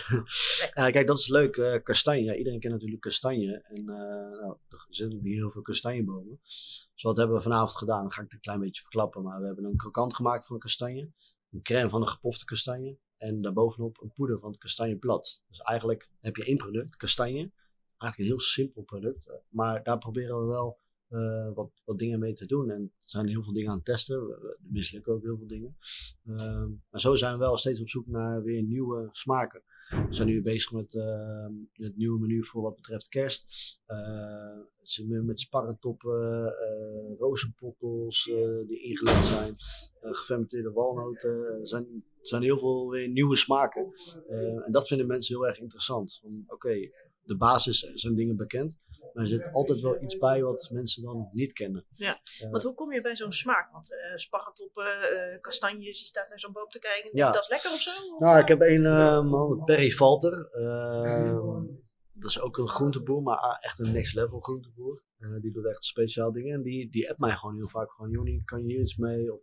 [0.92, 1.56] kijk, dat is leuk.
[1.56, 2.36] Uh, kastanje.
[2.36, 3.62] Iedereen kent natuurlijk kastanje.
[3.62, 6.38] En uh, nou, er zitten niet heel veel kastanjebomen.
[6.42, 8.02] Dus wat hebben we vanavond gedaan?
[8.02, 9.22] Dan ga ik het een klein beetje verklappen.
[9.22, 11.12] Maar we hebben een krokant gemaakt van kastanje.
[11.50, 12.98] Een crème van een gepofte kastanje.
[13.16, 15.42] En daarbovenop een poeder van het kastanjeblad.
[15.48, 17.52] Dus eigenlijk heb je één product, kastanje.
[17.98, 19.30] Eigenlijk een heel simpel product.
[19.48, 20.80] Maar daar proberen we wel
[21.12, 22.70] uh, wat, wat dingen mee te doen.
[22.70, 24.27] En er zijn heel veel dingen aan het testen.
[24.27, 25.77] We, mislukken ook heel veel dingen.
[26.25, 29.62] Uh, maar zo zijn we wel steeds op zoek naar weer nieuwe smaken.
[29.92, 33.81] We zijn nu bezig met uh, het nieuwe menu voor wat betreft kerst.
[33.87, 38.31] Uh, met sparrentoppen, uh, rozenpottels
[38.66, 39.55] die ingelegd zijn,
[40.01, 41.31] gefermenteerde walnoten.
[41.31, 43.92] Er zijn, zijn heel veel weer nieuwe smaken.
[44.64, 46.22] en dat vinden mensen heel erg interessant.
[46.46, 46.90] Oké,
[47.22, 48.79] de basis zijn dingen bekend.
[49.12, 51.86] Maar er zit altijd wel iets bij wat mensen dan niet kennen.
[51.94, 53.72] Ja, uh, want hoe kom je bij zo'n smaak?
[53.72, 54.12] Want uh,
[54.74, 57.10] uh, kastanjes, je staat naar zo'n boom te kijken.
[57.12, 57.32] Ja.
[57.32, 57.90] Dat is lekker of zo?
[57.90, 58.82] Of nou, ik heb een
[59.26, 60.50] man, Perry Valter.
[60.50, 61.66] Ehm,
[62.12, 65.02] dat is ook een groenteboer, maar echt een next level groenteboer.
[65.40, 66.54] die doet echt speciaal dingen.
[66.54, 69.32] En die, die appt mij gewoon heel vaak van, Jonny, kan je hier iets mee?
[69.32, 69.40] Of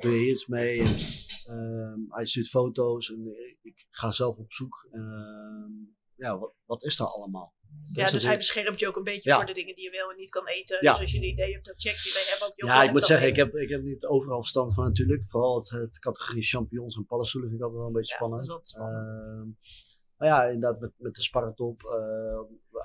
[0.00, 0.80] doe je hier iets mee?
[0.80, 4.88] En, hij stuurt foto's en ik ga zelf op zoek.
[4.90, 5.72] Ehm,
[6.14, 7.54] ja, wat, wat is er allemaal?
[7.92, 10.16] Ja, dus hij beschermt je ook een beetje voor de dingen die je wel en
[10.16, 10.78] niet kan eten.
[10.80, 10.92] Ja.
[10.92, 12.10] Dus als je een idee hebt, dan check je.
[12.12, 14.84] Wij hebben ook ja, ik moet zeggen, ik heb, ik heb niet overal verstand van
[14.84, 15.28] natuurlijk.
[15.28, 18.46] Vooral het, het categorie champignons en paddenstoelen vind ik altijd wel een beetje spannend.
[18.46, 19.10] Dat is spannend.
[19.10, 19.70] Uh,
[20.16, 21.82] maar ja, inderdaad met, met de sparretop.
[21.82, 22.40] Uh,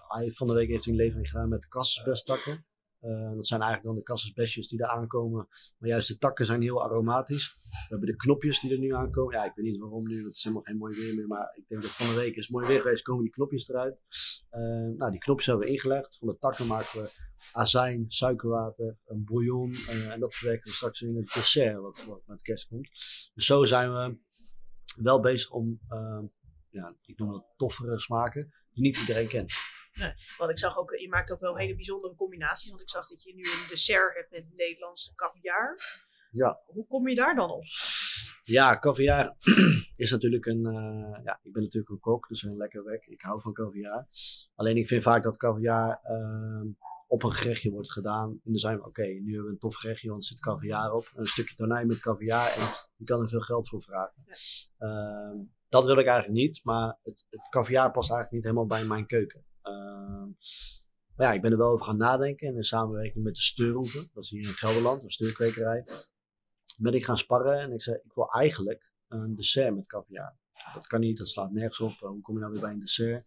[0.07, 2.65] hij, van de week heeft hij een levering gedaan met de kassenbestakken.
[3.05, 5.47] Uh, dat zijn eigenlijk dan de kassensbesjes die er aankomen.
[5.77, 7.55] Maar juist de takken zijn heel aromatisch.
[7.69, 9.35] We hebben de knopjes die er nu aankomen.
[9.35, 11.27] Ja, ik weet niet waarom nu, het is helemaal geen mooi weer meer.
[11.27, 14.03] Maar ik denk dat van de week is mooi weer geweest, komen die knopjes eruit.
[14.51, 16.17] Uh, nou, die knopjes hebben we ingelegd.
[16.17, 17.11] Van de takken maken we
[17.51, 19.71] azijn, suikerwater, een bouillon.
[19.71, 22.89] Uh, en dat verwerken we straks in het dessert wat, wat met kerst komt.
[23.33, 24.17] Dus zo zijn we
[24.95, 25.79] wel bezig om,
[26.69, 29.53] ja, ik noem dat toffere smaken, die niet iedereen kent.
[29.99, 32.69] Nee, want ik zag ook, je maakt ook wel hele bijzondere combinaties.
[32.69, 35.77] Want ik zag dat je nu een dessert hebt met Nederlandse caviar.
[36.31, 36.59] Ja.
[36.65, 37.63] Hoe kom je daar dan op?
[38.43, 39.35] Ja, caviar
[39.95, 40.65] is natuurlijk een.
[40.65, 43.05] Uh, ja, ik ben natuurlijk een kok, dus een lekker werk.
[43.05, 44.07] Ik hou van caviar.
[44.55, 46.71] Alleen ik vind vaak dat caviar uh,
[47.07, 48.39] op een gerechtje wordt gedaan.
[48.43, 50.93] In de zin van: oké, nu hebben we een tof gerechtje, want er zit caviar
[50.93, 51.11] op.
[51.15, 54.23] Een stukje tonijn met caviar en je kan er veel geld voor vragen.
[54.25, 54.87] Ja.
[54.87, 58.85] Uh, dat wil ik eigenlijk niet, maar het, het caviar past eigenlijk niet helemaal bij
[58.85, 59.45] mijn keuken.
[59.65, 60.29] Ehm,
[61.15, 62.47] maar ja, ik ben er wel over gaan nadenken.
[62.47, 65.87] En in samenwerking met de Steurhoeven, dat is hier in Gelderland, een steurkwekerij,
[66.77, 67.59] ben ik gaan sparren.
[67.59, 70.37] En ik zei, ik wil eigenlijk een dessert met caviar.
[70.73, 71.97] Dat kan niet, dat slaat nergens op.
[71.99, 73.25] Hoe kom je nou weer bij een dessert?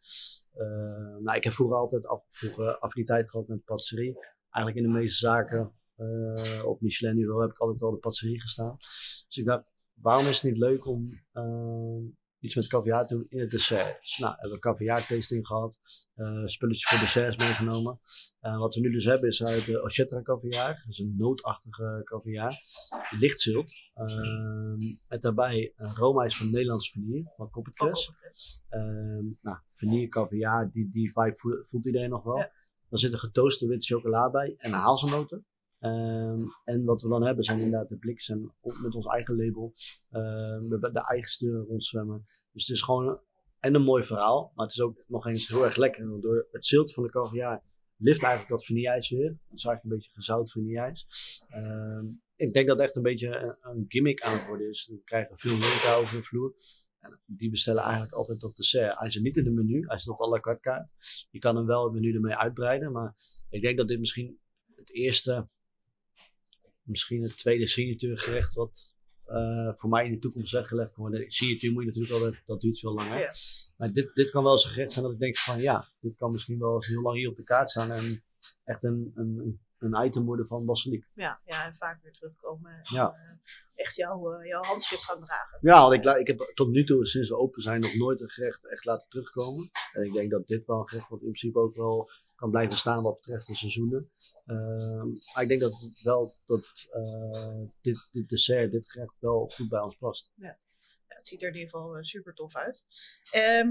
[0.54, 2.22] Uh, nou, ik heb vroeger altijd af,
[2.80, 4.14] affiniteit gehad met patisserie.
[4.50, 8.40] Eigenlijk in de meeste zaken uh, op Michelin niveau heb ik altijd al de patisserie
[8.40, 8.76] gestaan.
[8.76, 13.38] Dus ik dacht, waarom is het niet leuk om uh, iets met caviar doen in
[13.38, 14.00] het dessert.
[14.00, 15.78] Dus nou, hebben we caviar tasting gehad,
[16.16, 18.00] uh, spulletjes voor desserts meegenomen.
[18.40, 22.00] Uh, wat we nu dus hebben is uit de Ochetra caviar, dat is een nootachtige
[22.04, 22.54] caviar,
[23.10, 23.72] lichtzult.
[23.94, 24.76] Uh,
[25.08, 28.12] met daarbij een roomijs van Nederlandse vanille, van Koppertjes.
[28.70, 28.80] Uh,
[29.40, 32.50] nou, vanille caviar, die, die vibe voelt iedereen nog wel.
[32.88, 35.46] Dan zit er getooste witte chocola bij en hazelnoten.
[35.80, 39.72] Um, en wat we dan hebben zijn inderdaad de blikjes en met ons eigen label.
[40.10, 40.20] Uh,
[40.68, 42.26] we de eigen sturen rondzwemmen.
[42.52, 43.20] Dus het is gewoon
[43.60, 44.52] en een mooi verhaal.
[44.54, 46.20] Maar het is ook nog eens heel erg lekker.
[46.20, 47.62] Door het zilte van de caviar
[47.96, 49.28] lift eigenlijk dat vanilleijs weer.
[49.28, 51.06] Dat is eigenlijk een beetje gezout vanilleijs.
[51.50, 52.02] Uh,
[52.36, 54.86] ik denk dat het echt een beetje een, gimmick aan het worden is.
[54.86, 56.54] We krijgen veel horeca over de vloer.
[57.00, 58.98] En die bestellen eigenlijk altijd op dessert.
[58.98, 60.88] Hij zit niet in het menu, hij zit op alle kartkaart.
[61.30, 62.92] Je kan hem wel het menu ermee uitbreiden.
[62.92, 63.14] Maar
[63.48, 64.38] ik denk dat dit misschien
[64.74, 65.48] het eerste
[66.88, 68.94] misschien het tweede signature gerecht wat
[69.26, 71.30] uh, voor mij in de toekomst weggelegd kan worden.
[71.30, 73.30] Signature moet je natuurlijk altijd, dat duurt veel langer.
[73.76, 76.16] Maar dit, dit kan wel eens een gerecht zijn dat ik denk van ja, dit
[76.16, 78.22] kan misschien wel heel lang hier op de kaart staan en
[78.64, 81.04] echt een, een, een item worden van Basiliek.
[81.14, 82.70] Ja, ja, en vaak weer terugkomen.
[82.70, 83.12] En, Ja.
[83.12, 83.36] eh,
[83.74, 85.58] echt jouw, eh, jouw handschrift gaan dragen.
[85.60, 88.28] Ja, want ik, ik heb tot nu toe, sinds we open zijn, nog nooit een
[88.30, 89.70] gerecht echt laten terugkomen.
[89.92, 92.76] En ik denk dat dit wel een gerecht wat in principe ook wel kan blijven
[92.76, 94.10] staan wat betreft de seizoenen.
[94.46, 99.68] Ehm, maar ik denk dat wel dat eh, dit, dit dessert, dit gerecht wel goed
[99.68, 100.32] bij ons past.
[100.34, 100.58] Ja,
[101.06, 102.82] het ziet er in ieder geval super tof uit.
[103.30, 103.68] Ehm,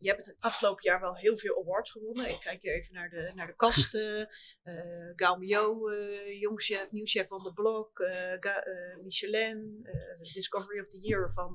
[0.00, 2.28] je hebt het afgelopen jaar wel heel veel awards gewonnen.
[2.28, 3.94] Ik kijk hier even naar de, naar de kast.
[3.94, 4.20] eh
[4.62, 7.98] eh Gaumio, eh jongchef, nieuwchef van de blok.
[8.00, 9.86] eh, Michelin,
[10.32, 11.54] Discovery of the Year van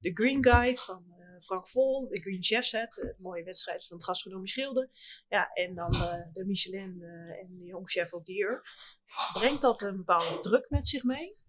[0.00, 1.04] The Green Guide van
[1.38, 2.08] Frank Vol.
[2.08, 4.90] De Green Chef Set, de mooie wedstrijd van het gastronomisch gilde.
[5.28, 5.90] Ja, en dan
[6.32, 7.02] de Michelin
[7.40, 8.62] en de jongchef of the Year.
[9.32, 11.40] Brengt dat een bepaalde druk met zich mee?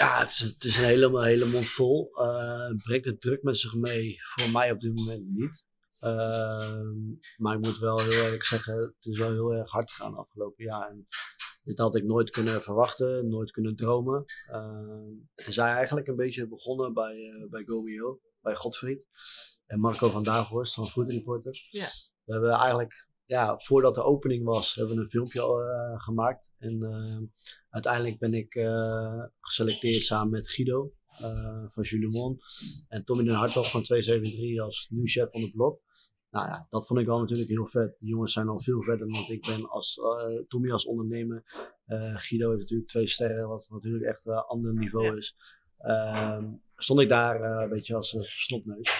[0.00, 2.10] Ja, het is, het is een hele, hele mond vol.
[2.14, 4.18] Eh brengt het druk met zich mee?
[4.20, 5.64] Voor mij op dit moment niet.
[5.98, 6.96] Ehm,
[7.36, 10.64] maar ik moet wel heel eerlijk zeggen, het is wel heel erg hard gegaan afgelopen
[10.64, 10.88] jaar.
[10.88, 11.06] En
[11.62, 14.24] dit had ik nooit kunnen verwachten, nooit kunnen dromen.
[14.46, 19.04] Ehm, het is eigenlijk een beetje begonnen bij, eh bij Gomio, bij Godfried.
[19.66, 21.68] En Marco van Daghorst van Food Reporter.
[21.70, 21.88] Ja.
[22.24, 26.52] We hebben eigenlijk, ja, voordat de opening was, hebben we een filmpje al eh, gemaakt.
[26.58, 27.24] En ehm,
[27.68, 32.40] uiteindelijk ben ik eh, geselecteerd samen met Guido eh, van Julemon.
[32.88, 35.80] En Tommy den Hartog van 273 als nieuw chef van de blok.
[36.30, 37.96] Nou ja, dat vond ik wel natuurlijk heel vet.
[37.98, 41.44] Die jongens zijn al veel verder dan ik ben als eh, Tommy als ondernemer.
[41.84, 45.16] Eh, Guido heeft natuurlijk twee sterren, wat natuurlijk echt een ander niveau Ja.
[45.16, 45.36] is.
[45.80, 46.44] Ehm,
[46.76, 48.26] stond ik daar eh, een beetje als een.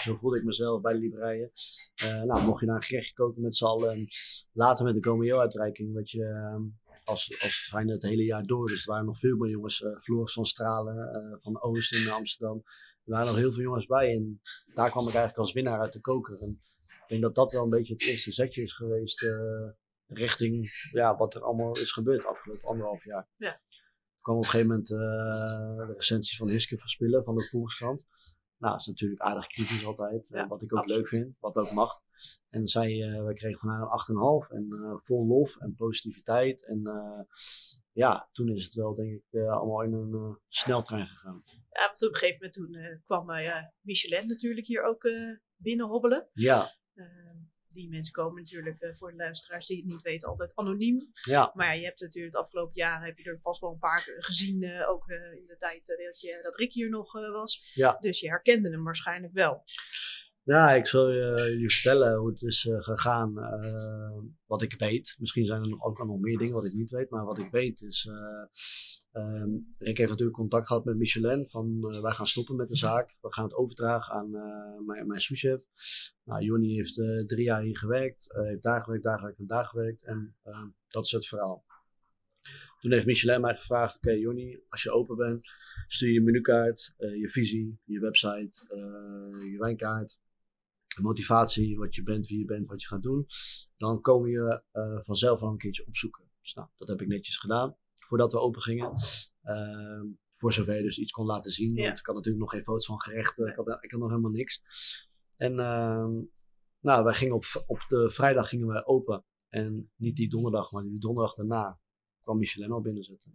[0.02, 1.50] Zo voelde ik mezelf bij de liberijen.
[1.94, 3.90] Eh, nou, mocht je daar een gerechtje koken met z'n allen.
[3.92, 4.06] En
[4.52, 6.62] later met de Gomeo-uitreiking, wat je ehm,
[7.04, 8.66] als, als zijn het hele jaar door.
[8.66, 9.82] Dus er waren nog veel meer jongens.
[9.82, 12.62] eh Floris van Stralen, eh, van Oost in Amsterdam.
[13.04, 14.14] Er waren nog heel veel jongens bij.
[14.14, 14.40] En
[14.74, 16.38] daar kwam ik eigenlijk als winnaar uit de koker.
[16.40, 19.22] En ik denk dat dat wel een beetje het eerste zetje is geweest.
[19.22, 19.68] eh,
[20.06, 23.28] richting ja, wat er allemaal is gebeurd afgelopen anderhalf jaar.
[23.36, 23.60] Ja.
[24.20, 28.00] Kwam op een gegeven moment eh, de recensie van Hiske Verspillen van de Volkskrant.
[28.58, 30.30] Nou, dat is natuurlijk aardig kritisch altijd.
[30.32, 30.98] eh, Ja, wat ik ook absoluut.
[31.00, 32.00] leuk vind, wat ook mag.
[32.48, 36.66] En zij, eh wij kregen van haar een 8,5 en eh, vol lof en positiviteit.
[36.66, 36.82] En
[37.92, 41.42] ja, toen is het wel denk ik allemaal in een sneltrein gegaan.
[41.70, 43.26] Ja, want op een gegeven moment toen kwam
[43.80, 46.28] Michelin natuurlijk hier ook eh binnenhobbelen.
[46.32, 47.06] Ja, Eh,
[47.72, 51.10] die mensen komen natuurlijk eh, voor de luisteraars die het niet weten altijd anoniem.
[51.12, 53.78] ja, Maar ja, je hebt natuurlijk het afgelopen jaar heb je er vast wel een
[53.78, 54.62] paar gezien.
[54.62, 57.70] eh, ook eh, in de tijd dat, je, dat Rick hier nog was.
[57.72, 57.98] Ja.
[58.00, 59.64] Dus je herkende hem waarschijnlijk wel.
[60.42, 63.34] Ja, ik zal je, jullie vertellen hoe het is gegaan.
[64.46, 65.16] wat ik weet.
[65.18, 67.10] Misschien zijn er ook nog meer dingen wat ik niet weet.
[67.10, 68.08] Maar wat ik weet is.
[69.12, 71.46] Ehm, ik heb natuurlijk contact gehad met Michelin.
[71.48, 73.16] Van eh, wij gaan stoppen met de zaak.
[73.20, 75.62] We gaan het overdragen aan eh, mijn, mijn souschef.
[76.24, 78.26] Nou, Jonny heeft eh, drie jaar hier gewerkt.
[78.30, 80.04] heeft daar gewerkt, daar gewerkt en daar gewerkt.
[80.04, 81.64] En eh, dat is het verhaal.
[82.80, 85.48] Toen heeft Michelin mij gevraagd: Oké, Jonny, als je open bent,
[85.86, 88.64] stuur je menukaart, je visie, je website,
[89.50, 90.18] je wijnkaart
[91.00, 93.26] motivatie, wat je bent, wie je bent, wat je gaat doen,
[93.76, 94.62] dan kom je
[95.04, 96.24] vanzelf wel een keertje opzoeken.
[96.40, 97.76] Dus nou, dat heb ik netjes gedaan
[98.10, 98.94] voordat we open gingen.
[99.42, 101.74] Ehm, voor zover je dus iets kon laten zien.
[101.74, 101.84] Ja.
[101.84, 103.46] Want ik had natuurlijk nog geen foto's van gerechten.
[103.46, 104.62] Ik, had, ik had nog helemaal niks.
[105.36, 106.10] En ehm,
[106.80, 109.24] nou, wij gingen op, op de vrijdag gingen we open.
[109.48, 111.80] En niet die donderdag, maar die donderdag daarna
[112.22, 113.30] kwam Michelin al binnenzetten.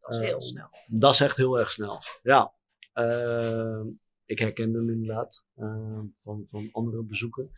[0.00, 0.68] Dat is heel Ehm, snel.
[0.86, 2.00] Dat is echt heel erg snel.
[2.22, 2.54] Ja.
[4.28, 7.50] Ik herkende hem inderdaad ehm, van, van andere bezoeken.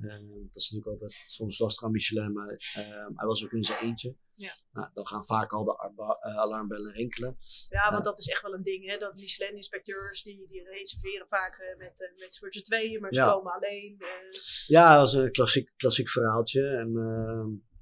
[0.00, 3.64] Ehm, dat is natuurlijk altijd soms lastig aan Michelin, maar ehm, hij was ook in
[3.64, 4.16] zijn eentje.
[4.34, 4.54] Ja.
[4.72, 5.74] Nou, dan gaan vaak al de
[6.20, 7.36] eh, alarmbellen rinkelen.
[7.68, 8.10] Ja, want ja.
[8.10, 8.90] dat is echt wel een ding.
[8.90, 8.96] Hè?
[8.98, 13.20] Dat Michelin-inspecteurs die, die reserveren vaak eh, met, eh, met voor z'n tweeën, maar ze
[13.20, 13.32] Ja.
[13.32, 13.96] komen alleen.
[13.98, 14.40] eh.
[14.66, 16.66] Ja, dat is een klassiek, klassiek verhaaltje.
[16.68, 16.92] En,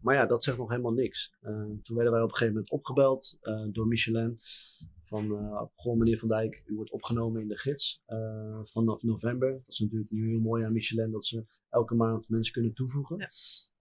[0.01, 1.35] maar ja, dat zegt nog helemaal niks.
[1.83, 4.41] Toen werden wij op een gegeven moment opgebeld eh, door Michelin.
[5.13, 9.53] Van, eh goh meneer Van Dijk, u wordt opgenomen in de gids eh, vanaf november.
[9.53, 13.19] Dat is natuurlijk nu heel mooi aan Michelin, dat ze elke maand mensen kunnen toevoegen.
[13.19, 13.31] Ja.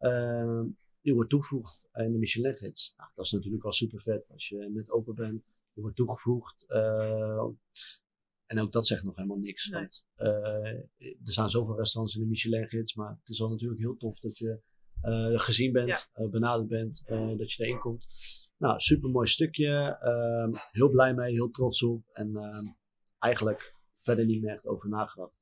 [0.10, 0.66] Ehm,
[1.02, 2.94] u wordt toegevoegd in de Michelin gids.
[2.98, 5.44] Nou, dat is natuurlijk al super vet als je net open bent.
[5.74, 6.66] Je wordt toegevoegd.
[6.68, 7.46] eh,
[8.46, 9.70] en ook dat zegt nog helemaal niks.
[9.70, 9.80] Nee.
[9.82, 13.80] Want eh, er staan zoveel restaurants in de Michelin gids, maar het is wel natuurlijk
[13.82, 14.62] heel tof dat je
[15.02, 18.08] eh, gezien bent, eh, benaderd bent, eh, dat je erin komt.
[18.62, 19.98] Nou, super mooi stukje.
[20.02, 22.04] ehm, heel blij mee, heel trots op.
[22.14, 22.66] En ehm,
[23.20, 25.34] eigenlijk verder niet meer echt over nagedacht.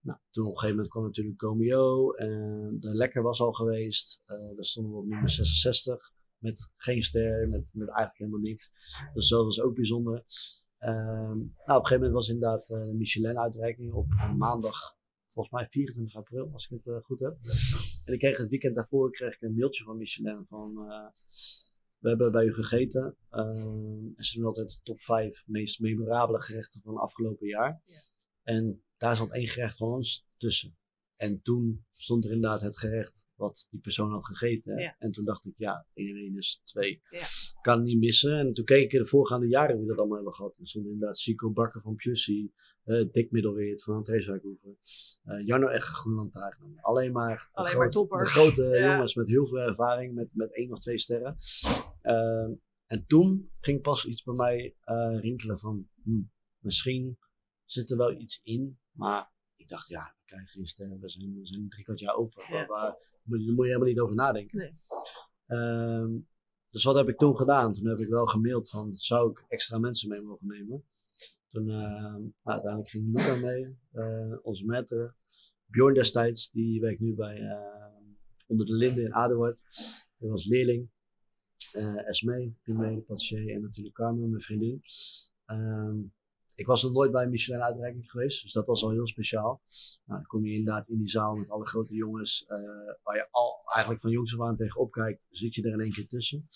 [0.00, 2.12] Nou, toen op een gegeven moment kwam natuurlijk Comio.
[2.12, 4.22] En de Lekker was al geweest.
[4.24, 6.12] Eh daar stonden we op nummer 66.
[6.38, 8.70] Met geen ster, met, met eigenlijk helemaal niks.
[9.14, 10.24] Dus dat was ook bijzonder.
[10.78, 14.96] Ehm, nou, op een gegeven moment was inderdaad eh, de Michelin-uitreiking op maandag,
[15.28, 17.36] volgens mij 24 april, als ik het eh, goed heb.
[18.04, 20.88] En ik kreeg het weekend daarvoor kreeg ik een mailtje van Michelin van,
[22.06, 23.16] we hebben bij u gegeten.
[23.30, 27.82] En ze doen altijd de top 5 meest memorabele gerechten van het afgelopen jaar.
[27.86, 28.00] Ja.
[28.42, 30.76] En daar zat één gerecht van ons tussen.
[31.16, 34.78] En toen stond er inderdaad het gerecht wat die persoon had gegeten.
[34.78, 34.96] Ja.
[34.98, 37.00] En toen dacht ik, ja, 1 en 1 is 2.
[37.10, 37.24] Ja.
[37.62, 38.38] Kan niet missen.
[38.38, 40.54] En toen keek ik in de voorgaande jaren wie dat allemaal hebben gehad.
[40.58, 42.52] Er stond inderdaad Sico Bakker van Pjussi,
[42.84, 44.76] eh Dick Middelweert van het Reeswijkhoeven,
[45.24, 46.78] eh Jarno Egge Groenlantaarn.
[46.80, 48.24] Alleen maar, Alleen maar grote- toppers.
[48.34, 48.92] De grote Ja.
[48.92, 51.36] jongens met heel veel ervaring, met, met één of twee sterren.
[52.06, 52.52] Ehm,
[52.86, 56.20] en toen ging pas iets bij mij eh, rinkelen van, hm,
[56.58, 57.18] misschien
[57.64, 61.34] zit er wel iets in, maar ik dacht, ja, we krijgen geen sterren, we zijn,
[61.38, 62.42] we zijn drie kwart jaar open.
[62.42, 62.50] Ja.
[62.50, 64.58] Waar, waar, moet, je- moet je helemaal niet over nadenken.
[64.58, 64.72] Nee.
[65.46, 66.10] Ehm,
[66.70, 67.74] dus wat heb ik toen gedaan?
[67.74, 70.84] Toen heb ik wel gemaild van, zou ik extra mensen mee mogen nemen?
[71.48, 75.14] Toen, nou, uiteindelijk ging Luca mee, eh, onze maître.
[75.66, 77.40] Bjorn destijds, die werkt nu bij
[78.46, 79.62] Onder de Linden in Aduard.
[80.18, 80.90] Hij was leerling.
[81.76, 82.54] Eh Esme,
[83.06, 84.82] patissier en natuurlijk Carmen, mijn vriendin.
[85.44, 85.98] Ehm,
[86.54, 89.62] ik was nog nooit bij een Michelin uitreiking geweest, dus dat was al heel speciaal.
[90.04, 92.58] Nou, dan kom je inderdaad in die zaal met alle grote jongens, eh,
[93.02, 95.92] waar je al eigenlijk van jongs af aan tegenop kijkt, zit je er in één
[95.92, 96.48] keer tussen.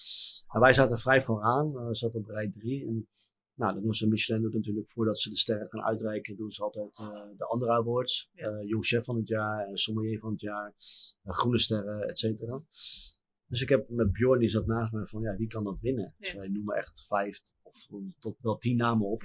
[0.48, 2.86] En wij zaten vrij vooraan, eh, we zaten op rij 3.
[2.86, 3.08] En
[3.54, 6.62] nou, dat doen ze, Michelin doet natuurlijk voordat ze de sterren gaan uitreiken, doen ze
[6.62, 8.30] altijd eh, de andere awards.
[8.32, 8.62] Ja.
[8.62, 10.74] Jong chef van het jaar, sommelier van het jaar,
[11.24, 12.62] groene sterren, et cetera.
[13.50, 16.14] Dus ik heb met Bjorn, die zat naast mij van, ja, wie kan dat winnen?
[16.18, 17.86] Dus wij noemen echt vijf of
[18.18, 19.22] tot wel tien namen op.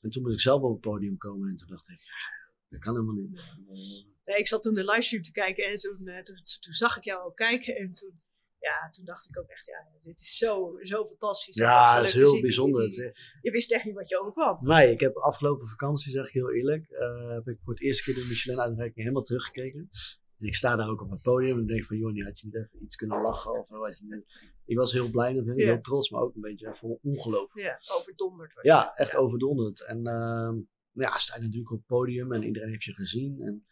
[0.00, 2.80] En toen moest ik zelf op het podium komen en toen dacht ik, ja, dat
[2.80, 3.38] kan helemaal niet.
[3.68, 6.96] Eh, Nee, ik zat toen de livestream te kijken en toen, eh, toen, toen zag
[6.96, 7.76] ik jou ook kijken.
[7.76, 8.20] En toen,
[8.58, 11.56] ja, toen dacht ik ook echt, ja, dit is zo, zo fantastisch.
[11.56, 12.82] ja, dat is heel bijzonder.
[12.82, 14.58] Je, je, Het- je wist echt niet wat je overkwam.
[14.60, 18.02] Nee, ik heb afgelopen vakantie, zeg ik heel eerlijk, eh, heb ik voor het eerste
[18.02, 19.90] keer de Michelin-uitreiking helemaal teruggekeken.
[20.38, 22.54] En ik sta daar ook op het podium en denk van, joh, had je niet
[22.54, 23.68] even iets kunnen lachen of
[24.02, 24.24] niet-
[24.64, 27.54] Ik was heel blij natuurlijk, heel trots, maar ook een beetje vol ongeloof.
[27.54, 28.54] Ja, overdonderd.
[28.54, 29.80] was Ja, echt overdonderd.
[29.84, 30.56] En ehm
[30.92, 33.40] ja, sta je natuurlijk op het podium en iedereen heeft je gezien.
[33.40, 33.66] En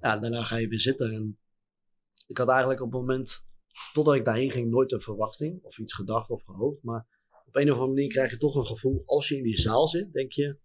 [0.00, 1.12] ja, daarna ga je weer zitten.
[1.12, 1.38] En
[2.26, 3.44] ik had eigenlijk op het moment,
[3.92, 6.82] totdat ik daarheen ging, nooit een verwachting of iets gedacht of gehoopt.
[6.82, 7.06] Maar
[7.46, 9.88] op een of andere manier krijg je toch een gevoel, als je in die zaal
[9.88, 10.58] zit, denk je,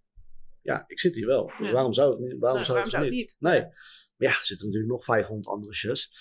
[0.66, 1.52] ja, ik zit hier wel.
[1.58, 1.74] Dus Ja.
[1.74, 2.40] waarom zou het niet?
[2.40, 3.36] Waarom Nou, zou waarom het zou niet?
[3.40, 3.62] Nee.
[3.62, 6.12] Maar ja, er zitten natuurlijk nog 500 andere chefs.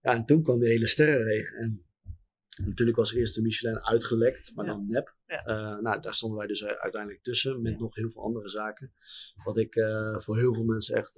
[0.00, 1.56] Ja, en toen kwam de hele sterrenregen.
[1.56, 1.86] En
[2.64, 4.70] natuurlijk was eerst de Michelin uitgelekt, maar Ja.
[4.72, 5.14] dan nep.
[5.26, 5.44] Ja.
[5.44, 8.92] Eh, nou, daar stonden wij dus eh, uiteindelijk tussen met nog heel veel andere zaken.
[9.44, 11.16] Wat ik eh, voor heel veel mensen echt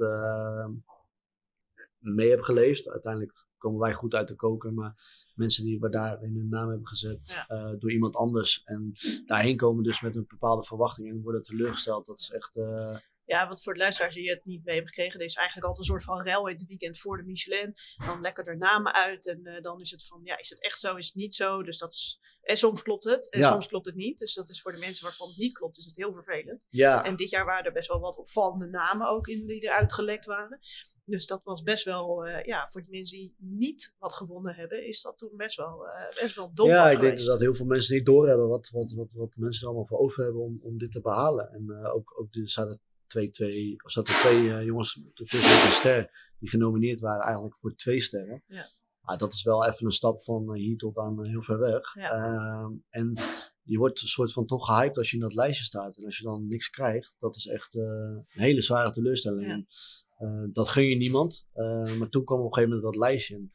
[1.98, 2.90] mee heb geleefd.
[2.90, 4.94] Uiteindelijk komen wij goed uit de koker, maar
[5.34, 7.46] mensen die we daar in hun naam hebben gezet Ja.
[7.48, 8.62] eh, door iemand anders.
[8.64, 8.92] En
[9.26, 12.06] daarheen komen dus met een bepaalde verwachting en worden teleurgesteld.
[12.06, 12.56] Dat is echt...
[13.24, 15.86] Ja, want voor de luisteraars die het niet mee hebben gekregen, er is eigenlijk altijd
[15.86, 17.74] een soort van rel in het weekend voor de Michelin.
[18.06, 20.78] Dan lekker er namen uit en eh, dan is het van, ja, is het echt
[20.80, 21.62] zo, is het niet zo?
[21.62, 23.50] Dus dat is, en soms klopt het en Ja.
[23.52, 24.18] soms klopt het niet.
[24.18, 26.60] Dus dat is voor de mensen waarvan het niet klopt, is het heel vervelend.
[26.68, 29.92] ja, En dit jaar waren er best wel wat opvallende namen ook in die eruit
[29.92, 30.58] gelekt waren.
[31.04, 34.86] Dus dat was best wel, eh, ja, voor de mensen die niet wat gewonnen hebben,
[34.86, 37.66] is dat toen best wel, eh, best wel dom ja, ik denk dat heel veel
[37.66, 40.78] mensen niet doorhebben wat, wat, wat, wat mensen er allemaal voor over hebben om, om
[40.78, 41.52] dit te behalen.
[41.52, 42.80] En eh, ook, ook zaten
[43.14, 47.74] twee, twee, of zaten twee eh, jongens tussen een ster die genomineerd waren eigenlijk voor
[47.74, 48.42] twee sterren.
[48.46, 48.66] Ja.
[49.00, 51.58] Maar dat is wel even een stap van eh, hier tot aan eh, heel ver
[51.58, 51.94] weg.
[51.94, 52.10] Ja.
[52.10, 53.18] Ehm, en
[53.62, 55.96] je wordt een soort van toch gehyped als je in dat lijstje staat.
[55.96, 59.48] En als je dan niks krijgt, dat is echt een hele zware teleurstelling.
[59.48, 59.64] Ja.
[60.52, 61.46] Dat gun je niemand.
[61.98, 63.34] Maar toen kwam op een gegeven moment dat lijstje.
[63.34, 63.52] En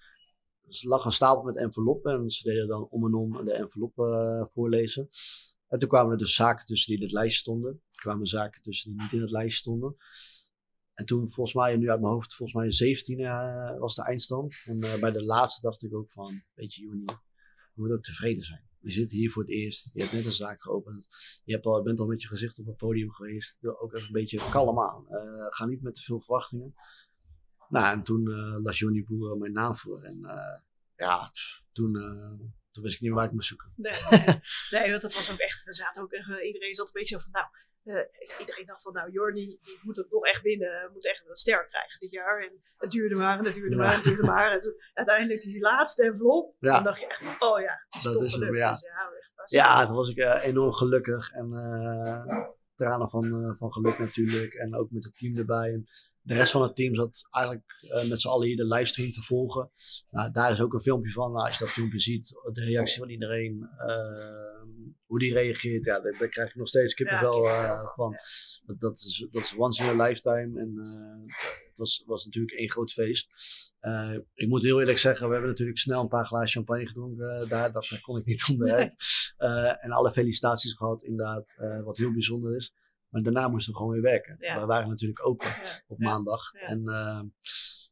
[0.61, 4.49] er lag een stapel met enveloppen en ze deden dan om en om de enveloppen
[4.53, 5.09] voorlezen.
[5.67, 7.81] En toen kwamen er dus zaken tussen die in het lijstje stonden.
[7.99, 9.95] Kwamen zaken tussen die niet in het lijstje stonden.
[10.99, 14.55] En toen volgens mij, nu uit mijn hoofd, volgens mij 17 eh, was de eindstand.
[14.65, 17.05] En eh, bij de laatste dacht ik ook van, weet je Joni,
[17.73, 18.67] je moet ook tevreden zijn.
[18.79, 21.07] Je zit hier voor het eerst, je hebt net een zaak geopend.
[21.43, 23.65] Je hebt al, bent al met je gezicht op het podium geweest.
[23.65, 25.07] Ook even een beetje kalm aan.
[25.07, 26.73] Eh, ga niet met te veel verwachtingen.
[27.69, 28.29] Nou, en toen
[28.61, 30.03] las Johnny Boer mijn naam voor.
[30.03, 30.19] En
[30.95, 31.31] ja,
[31.71, 31.93] toen,
[32.71, 33.73] toen wist ik niet waar ik moest zoeken.
[33.75, 33.93] Nee,
[34.69, 37.31] nee, want dat was ook echt, we zaten ook iedereen zat een beetje zo van,
[37.31, 37.47] nou,
[38.39, 41.67] iedereen dacht van, nou, Jordi, die moet het nog echt winnen, moet echt een ster
[41.69, 42.43] krijgen dit jaar.
[42.43, 44.51] En het duurde maar, en het duurde maar, en het duurde maar.
[44.51, 46.73] En toen, uiteindelijk die laatste envelop, Ja.
[46.75, 48.57] dan dacht je echt van, oh ja, het is Dat toch is gelukt.
[48.57, 48.71] ja.
[48.71, 51.31] Dus ja, echt, was- Ja, toen was ik eh, enorm gelukkig.
[51.31, 52.37] En eh,
[52.75, 54.53] tranen van, eh, van geluk natuurlijk.
[54.53, 55.73] En ook met het team erbij.
[55.73, 55.85] En
[56.29, 59.21] de rest van het team zat eigenlijk eh, met z'n allen hier de livestream te
[59.21, 59.71] volgen.
[60.09, 61.31] Nou, daar is ook een filmpje van.
[61.31, 63.69] Nou, als je dat filmpje ziet, de reactie van iedereen.
[63.87, 64.61] eh,
[65.05, 65.85] hoe die reageert.
[65.85, 68.15] Ja, daar, daar krijg ik nog steeds kippenvel eh, van.
[68.65, 70.59] Dat, dat, is, dat is once in a lifetime.
[70.59, 70.77] En
[71.67, 73.27] het was, was natuurlijk één groot feest.
[74.33, 77.71] Ik moet heel eerlijk zeggen, we hebben natuurlijk snel een paar glazen champagne gedronken daar.
[77.71, 78.95] Dat, daar kon ik niet onderuit.
[79.79, 82.73] En alle felicitaties gehad, inderdaad, wat heel bijzonder is.
[83.09, 84.37] Maar daarna moesten we gewoon weer werken.
[84.37, 85.55] We waren natuurlijk open
[85.87, 86.53] op maandag.
[86.53, 86.83] En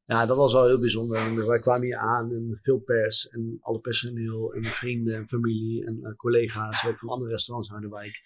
[0.07, 1.17] ja, dat was wel heel bijzonder.
[1.17, 5.85] En wij kwamen hier aan en veel pers en alle personeel en vrienden en familie
[5.85, 8.21] en uh, collega's ook van andere restaurants uit de wijk.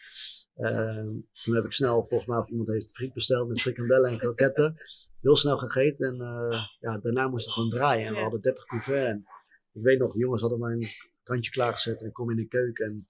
[0.57, 4.17] Uh, toen heb ik snel, volgens mij of iemand heeft friet besteld met frikandellen en
[4.17, 4.75] kroketten.
[5.21, 8.07] Heel snel gegeten en uh, ja, daarna moesten we gewoon draaien.
[8.07, 9.09] En we hadden 30 couverts.
[9.09, 9.25] En
[9.71, 10.85] ik weet nog, jongens hadden mijn
[11.23, 13.07] kantje klaargezet en ik kom in de keuken en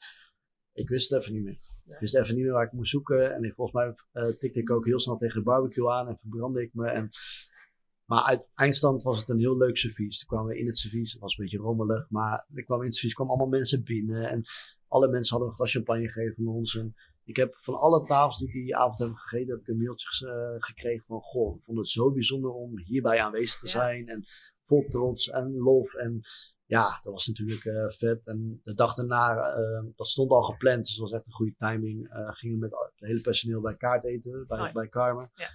[0.73, 1.70] ik wist het even niet meer.
[1.94, 3.34] Ik wist even niet meer waar ik moest zoeken.
[3.34, 6.62] En volgens mij uh, tikte ik ook heel snel tegen de barbecue aan en verbrandde
[6.62, 6.88] ik me.
[6.88, 7.10] En
[8.12, 10.20] maar uit eindstand was het een heel leuk servies.
[10.20, 12.86] Toen kwamen we in het servies, het was een beetje rommelig, maar er kwam in
[12.86, 14.30] het servies kwamen allemaal mensen binnen.
[14.30, 14.44] En
[14.88, 16.78] alle mensen hadden een glas champagne gegeven van ons.
[16.78, 19.78] En ik heb van alle tafels die ik die avond heb gegeten, heb ik een
[19.78, 24.08] mailtje uh, gekregen van, goh, ik vond het zo bijzonder om hierbij aanwezig te zijn.
[24.08, 24.24] En
[24.64, 25.94] vol trots en lof.
[25.94, 26.22] En
[26.72, 28.28] ja, dat was natuurlijk uh, vet.
[28.28, 31.55] En de dag daarna, uh, dat stond al gepland, dus dat was echt een goede
[31.57, 32.09] timing.
[32.11, 35.32] gingen we met het hele personeel bij kaart eten, bij, oh bij Carmen.
[35.36, 35.49] Ja.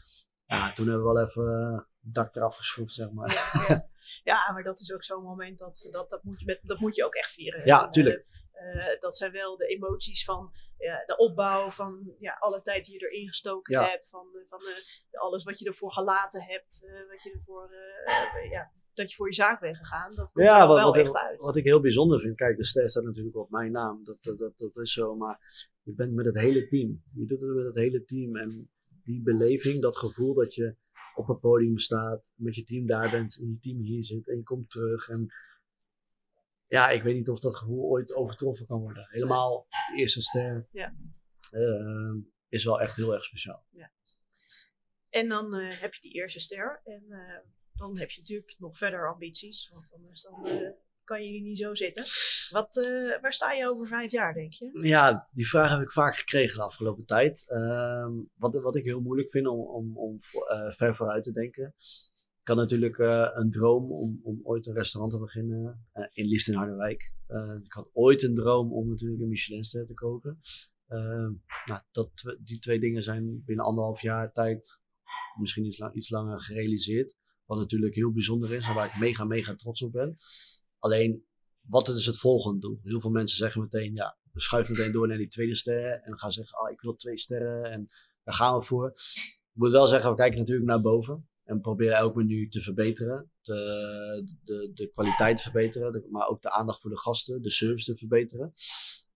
[0.44, 0.72] ja.
[0.72, 3.32] toen hebben we wel even dak eraf geschroefd, zeg maar.
[3.68, 3.88] Ja,
[4.24, 4.52] ja.
[4.52, 7.04] maar dat is ook zo'n moment dat, dat, dat, moet je met, dat moet je
[7.04, 7.66] ook echt vieren.
[7.66, 8.26] Ja, tuurlijk.
[8.56, 10.52] Uh, dat zijn wel de emoties van
[11.06, 15.44] de opbouw, van ja, alle tijd die je erin gestoken hebt, van, van uh, alles
[15.44, 17.70] wat je ervoor gelaten hebt, wat je ervoor,
[18.50, 20.14] ja, dat je voor je zaak bent gegaan.
[20.14, 21.40] Dat komt ja, wat, wel wat, echt uit.
[21.40, 24.38] Wat ik heel bijzonder vind, kijk, de ster staat natuurlijk op mijn naam, dat, dat,
[24.38, 27.02] dat, dat is zo, maar je bent met het hele team.
[27.14, 28.70] Je doet het met het hele team en
[29.04, 30.76] die beleving, dat gevoel dat je
[31.14, 34.36] op een podium staat, met je team daar bent en je team hier zit en
[34.36, 35.08] je komt terug.
[35.08, 35.26] En
[36.68, 39.06] ja, ik weet niet of dat gevoel ooit overtroffen kan worden.
[39.08, 40.94] Helemaal de eerste ster ja.
[41.52, 43.64] Uh, is wel echt heel erg speciaal.
[43.70, 43.90] Ja.
[45.08, 47.38] En dan uh, heb je die eerste ster en uh,
[47.72, 51.74] dan heb je natuurlijk nog verder ambities, want anders dan kan je hier niet zo
[51.74, 52.04] zitten.
[52.50, 52.74] Wat,
[53.20, 54.70] waar sta je over vijf jaar, denk je?
[54.82, 57.44] Ja, die vraag heb ik vaak gekregen de afgelopen tijd.
[57.48, 60.18] Uh, wat, wat ik heel moeilijk vind om, om, om
[60.70, 61.74] ver vooruit te denken.
[62.46, 66.48] Ik had natuurlijk eh, een droom om, om ooit een restaurant te beginnen, in liefst
[66.48, 67.12] in Harderwijk.
[67.64, 70.40] ik had ooit een droom om natuurlijk een Michelinster te kopen.
[70.86, 71.32] Ehm,
[71.64, 74.80] nou, dat, die twee dingen zijn binnen anderhalf jaar tijd,
[75.38, 77.16] misschien iets, iets langer gerealiseerd.
[77.44, 80.16] Wat natuurlijk heel bijzonder is en waar ik mega, mega trots op ben.
[80.78, 81.24] Alleen,
[81.60, 82.80] wat is het volgende doel?
[82.82, 86.00] Heel veel mensen zeggen meteen, ja, we schuiven meteen door naar die tweede ster.
[86.02, 87.88] En gaan zeggen, oh, ik wil twee sterren en
[88.24, 88.92] daar gaan we voor.
[89.26, 91.28] Ik moet wel zeggen, we kijken natuurlijk naar boven.
[91.46, 93.30] En proberen elk menu te verbeteren.
[93.42, 93.54] De,
[94.44, 96.06] de, de kwaliteit te verbeteren.
[96.10, 98.52] maar ook de aandacht voor de gasten, de service te verbeteren.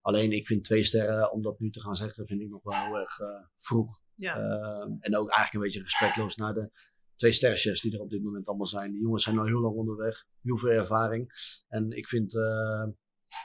[0.01, 2.85] Alleen ik vind twee sterren, om dat nu te gaan zeggen, vind ik nog wel
[2.85, 3.99] heel erg uh, vroeg.
[4.15, 4.39] Ja.
[4.39, 6.71] Uh, en ook eigenlijk een beetje respectloos naar de
[7.15, 8.91] twee sterrenchefs die er op dit moment allemaal zijn.
[8.91, 11.31] Die jongens zijn al heel lang onderweg, heel veel ervaring.
[11.67, 12.87] En ik vind, uh,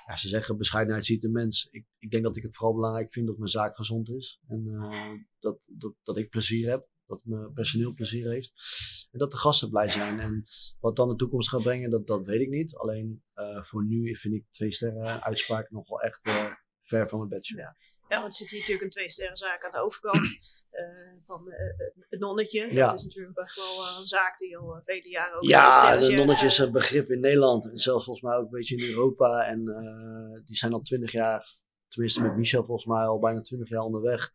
[0.07, 1.68] ja, ze zeggen bescheidenheid ziet de mens.
[1.70, 4.41] Ik, ik denk dat ik het vooral belangrijk vind dat mijn zaak gezond is.
[4.49, 6.89] En uh, dat, dat, dat ik plezier heb.
[7.07, 8.52] Dat mijn personeel plezier heeft.
[9.11, 10.20] En dat de gasten blij zijn.
[10.20, 10.44] En
[10.80, 12.76] wat dan de toekomst gaat brengen, dat, dat weet ik niet.
[12.76, 16.20] Alleen uh, voor nu vind ik twee sterren uitspraak nog wel echt
[16.82, 17.59] ver van mijn bedshow.
[17.59, 17.76] Ja.
[18.09, 20.26] Ja, want er zit hier natuurlijk een twee sterren zaak aan de overkant
[20.72, 21.52] uh, van
[22.09, 22.72] het nonnetje.
[22.72, 22.86] Ja.
[22.86, 26.46] Dat is natuurlijk echt wel een zaak die al vele jaren ook Ja, de nonnetje
[26.46, 27.70] is een begrip in Nederland.
[27.70, 29.46] En zelfs volgens mij ook een beetje in Europa.
[29.46, 29.64] En
[30.44, 31.46] die zijn al twintig jaar,
[31.88, 34.32] tenminste met Michel volgens mij al bijna twintig jaar onderweg.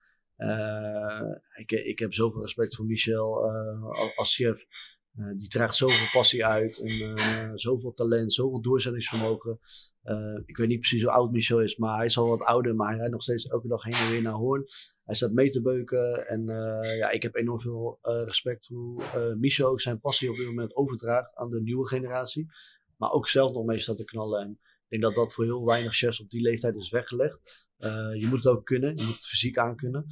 [1.56, 3.52] Ik, ik heb zoveel respect voor Michel
[4.16, 4.66] als chef.
[5.20, 9.60] Uh, die draagt zoveel passie uit en zoveel talent, zoveel doorzettingsvermogen.
[10.46, 12.88] Ik weet niet precies hoe oud Michel is, maar hij is al wat ouder, maar
[12.88, 14.66] hij rijdt nog steeds elke dag heen en weer naar Hoorn.
[15.04, 16.46] Hij staat mee te beuken en
[16.98, 21.36] ja, ik heb enorm veel respect hoe Michel ook zijn passie op dit moment overdraagt
[21.36, 22.46] aan de nieuwe generatie.
[22.98, 24.42] Maar ook zelf nog mee staat te knallen.
[24.42, 27.70] En ik denk dat dat voor heel weinig chefs op die leeftijd is weggelegd.
[28.20, 30.06] Je moet het ook kunnen, je moet het fysiek aankunnen.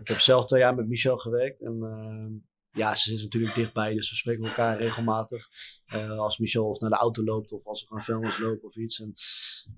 [0.00, 1.78] ik heb zelf twee jaar met Michel gewerkt en
[2.78, 5.48] ja, ze zitten natuurlijk dichtbij, dus we spreken elkaar regelmatig.
[5.94, 8.76] Uh, als Michel of naar de auto loopt of als we gaan vuilnis lopen of
[8.76, 9.00] iets.
[9.00, 9.14] En,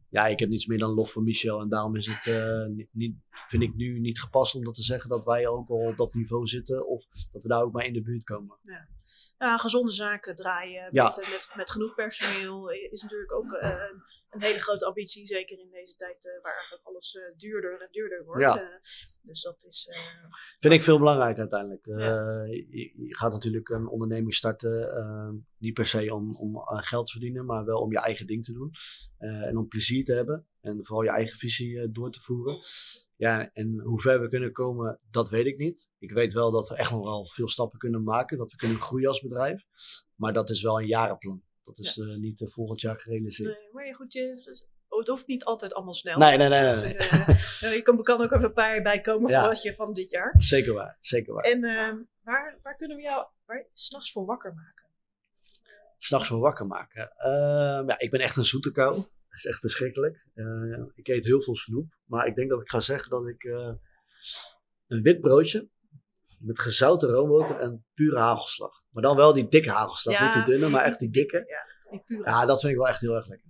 [0.08, 1.60] ja, ik heb niets meer dan lof voor Michel.
[1.60, 3.14] En daarom is het, uh, niet,
[3.48, 6.14] vind ik nu niet gepast om dat te zeggen dat wij ook al op dat
[6.14, 6.88] niveau zitten.
[6.88, 8.58] Of dat we daar ook maar in de buurt komen.
[8.62, 8.88] Ja.
[9.38, 13.82] Ja, gezonde zaken draaien met, eh, met, met, genoeg personeel is natuurlijk ook uh,
[14.30, 15.26] een hele grote ambitie.
[15.26, 18.40] Zeker in deze tijd uh, waar eigenlijk alles duurder en duurder wordt.
[18.40, 18.80] Ja.
[19.22, 19.88] dus dat is.
[20.58, 21.84] Vind ik veel belangrijk uiteindelijk.
[21.86, 27.44] Je, je, gaat natuurlijk een onderneming starten, niet per se om, om geld te verdienen,
[27.44, 28.70] maar wel om je eigen ding te doen.
[29.18, 30.48] en om plezier te hebben.
[30.60, 32.58] En vooral je eigen visie door te voeren.
[33.16, 35.88] Ja, en hoe ver we kunnen komen, dat weet ik niet.
[35.98, 38.38] Ik weet wel dat we echt nog wel veel stappen kunnen maken.
[38.38, 39.64] Dat we kunnen groeien als bedrijf.
[40.14, 41.42] Maar dat is wel een jarenplan.
[41.64, 42.04] Dat is ja.
[42.16, 43.58] niet volgend jaar gerealiseerd.
[43.58, 44.58] Nee, maar goed, je,
[44.88, 46.18] oh, het hoeft niet altijd allemaal snel.
[46.18, 46.62] Nee, nee, nee.
[46.62, 46.96] nee, nee.
[46.96, 49.56] Dus, uh, je kan, kan, ook even een paar bij komen ja.
[49.62, 50.34] je van dit jaar.
[50.38, 51.44] Zeker waar, zeker waar.
[51.44, 51.92] En uh,
[52.22, 53.26] waar, waar kunnen we jou
[53.72, 54.84] s'nachts voor wakker maken?
[55.96, 57.12] S'nachts voor wakker maken?
[57.18, 59.04] Uh, ja, ik ben echt een zoete kou.
[59.30, 60.26] Dat is echt verschrikkelijk.
[60.34, 61.94] Uh, ik eet heel veel snoep.
[62.04, 63.44] Maar ik denk dat ik ga zeggen dat ik
[64.86, 65.68] een wit broodje
[66.38, 68.82] met gezouten roomboter en pure hagelslag.
[68.90, 70.14] Maar dan wel die dikke hagelslag.
[70.14, 71.44] Ja, niet de dunne, maar echt die dikke.
[71.46, 72.30] Ja, die pure.
[72.30, 73.48] ja, dat vind ik wel echt heel erg lekker.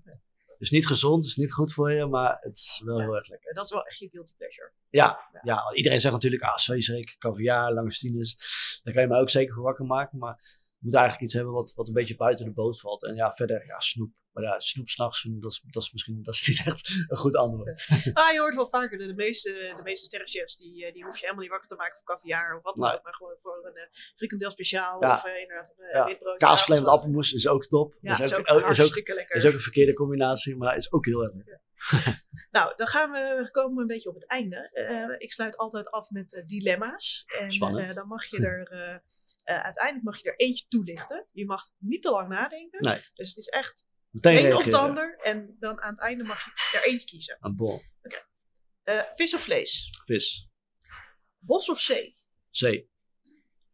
[0.60, 3.04] Het is niet gezond, het is niet goed voor je, maar het is wel ja,
[3.04, 3.54] heel erg lekker.
[3.54, 4.72] Dat is wel echt je guilty pleasure.
[4.88, 5.40] Ja, ja.
[5.42, 8.36] ja iedereen zegt natuurlijk, ah, zweesreek, caviar, langostines.
[8.82, 10.18] Daar kan je me ook zeker voor wakker maken.
[10.18, 13.04] Maar moet eigenlijk iets hebben wat, wat een beetje buiten de boot valt.
[13.04, 14.10] En ja, verder, ja, snoep.
[14.32, 17.36] Maar ja, snoep s'nachts, dat is, dat is misschien dat is niet echt een goed
[17.36, 17.86] antwoord.
[18.12, 21.20] Ah, je hoort wel vaker, de, de meeste, de meeste sterrenchefs, die, die hoef je
[21.20, 23.02] helemaal niet wakker te maken voor caviar of wat dan ook.
[23.02, 23.82] Maar gewoon voor een uh,
[24.14, 25.14] frikandel speciaal ja.
[25.14, 26.06] of uh, inderdaad een ja.
[26.06, 26.46] witbroodje.
[26.46, 27.94] Kaasvleem met appelmoes is ook top.
[27.98, 29.36] Ja, dat is ook, ook, is, ook, lekker.
[29.36, 31.59] is ook een verkeerde combinatie, maar is ook heel erg lekker.
[32.56, 34.70] nou, dan gaan we, we komen een beetje op het einde.
[34.90, 37.24] Uh, ik sluit altijd af met uh, dilemma's.
[37.38, 39.02] En uh, dan mag je er
[39.44, 41.26] uiteindelijk mag je er eentje toelichten.
[41.32, 42.80] Je mag niet te lang nadenken.
[42.80, 43.02] Nee.
[43.14, 45.18] Dus het is echt Meteen een of het ander.
[45.18, 47.36] En dan aan het einde mag je er eentje kiezen.
[47.40, 47.82] Een bol.
[49.14, 49.88] vis of vlees?
[50.04, 50.48] Vis.
[51.38, 52.16] Bos of zee?
[52.50, 52.90] Zee.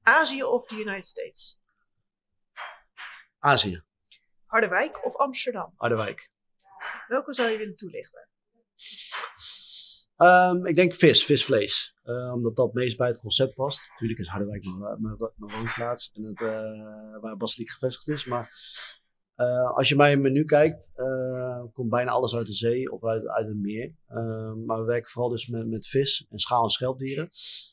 [0.02, 1.58] Azië of de United States?
[3.38, 3.84] Azië.
[4.44, 5.72] Harderwijk of Amsterdam?
[5.76, 6.30] Harderwijk.
[7.06, 8.28] Welke zou je willen toelichten?
[10.16, 11.94] Um, ik denk vis, visvlees.
[12.04, 13.88] Uh, omdat dat meest bij het concept past.
[13.90, 14.64] Natuurlijk is Harderwijk
[14.98, 18.24] mijn, woonplaats en het, uh, waar Basiliek gevestigd is.
[18.24, 18.50] Maar
[19.36, 20.92] uh, als je bij een menu kijkt,
[21.72, 23.94] komt bijna alles uit de zee of uit, uit het meer.
[24.08, 27.30] Ehm, maar we werken vooral dus met, met vis en schaal- en schelpdieren.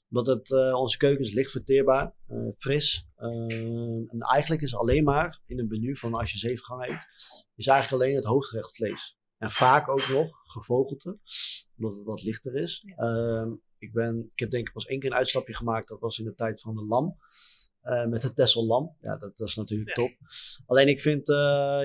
[0.09, 2.13] Omdat het, onze keuken is licht verteerbaar,
[2.57, 3.07] fris.
[3.15, 7.07] En eigenlijk is alleen maar in een menu van als je zeven gangen eet,
[7.55, 9.17] is eigenlijk alleen het hoofdgerecht vlees.
[9.37, 11.17] En vaak ook nog gevogelte,
[11.77, 12.83] omdat het wat lichter is.
[12.85, 13.47] Ja.
[13.77, 15.87] Ik, ben, ik heb denk ik pas één keer een uitstapje gemaakt.
[15.87, 17.17] Dat was in de tijd van de lam.
[17.85, 18.95] Uh, met het Tessel lam.
[19.01, 20.03] Ja, dat, dat is natuurlijk Ja.
[20.03, 20.11] top.
[20.65, 21.35] Alleen ik vind, uh,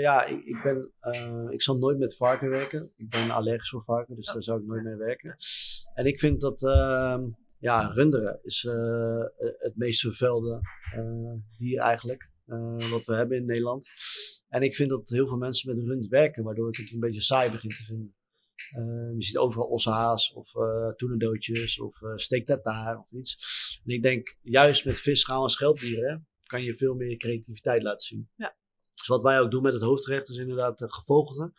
[0.01, 2.91] ja, ik, ik ben, uh, ik zal nooit met varken werken.
[2.97, 4.33] Ik ben allergisch voor varken, dus Oh.
[4.35, 5.37] daar zou ik nooit mee werken.
[5.95, 7.25] En ik vind dat, ehm,
[7.59, 9.25] ja, runderen is eh,
[9.59, 10.61] het meest vervuilde
[10.95, 12.31] eh, dier eigenlijk.
[12.47, 13.89] eh, wat we hebben in Nederland.
[14.49, 17.23] En ik vind dat heel veel mensen met rund werken, waardoor ik het een beetje
[17.23, 18.15] saai begin te vinden.
[18.71, 23.81] Eh, je ziet overal ossehaas of uh, toenendootjes of uh, steak tartare of iets.
[23.85, 28.07] En ik denk, juist met vis, schaal en schelpdieren kan je veel meer creativiteit laten
[28.07, 28.31] zien.
[28.37, 28.57] Ja.
[28.95, 31.53] Dus wat wij ook doen met het hoofdgerecht is inderdaad uh, gevogelte.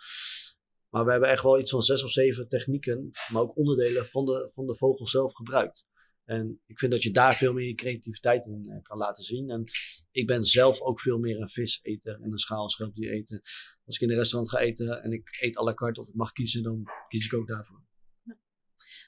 [0.90, 4.26] Maar we hebben echt wel iets van zes of zeven technieken, maar ook onderdelen van
[4.26, 5.88] de, van de vogel zelf gebruikt.
[6.30, 9.50] En ik vind dat je daar veel meer je creativiteit in uh, kan laten zien.
[9.50, 9.64] En
[10.12, 13.42] ik ben zelf ook veel meer een viseter en een schaal- en schelpdier eten.
[13.86, 16.14] Als ik in een restaurant ga eten en ik eet à la carte of ik
[16.16, 17.82] mag kiezen, dan kies ik ook daarvoor.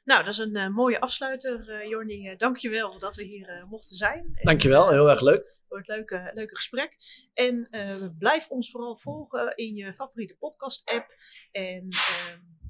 [0.03, 2.29] Nou, dat is een uh, mooie afsluiter, uh, Jorni.
[2.29, 4.39] Uh, Dank je wel dat we hier mochten zijn.
[4.41, 5.57] Dankjewel, heel erg leuk.
[5.67, 6.97] Voor het leuke, leuke gesprek.
[7.33, 7.69] En
[8.17, 11.15] blijf ons vooral volgen in je favoriete podcast-app.
[11.51, 11.87] En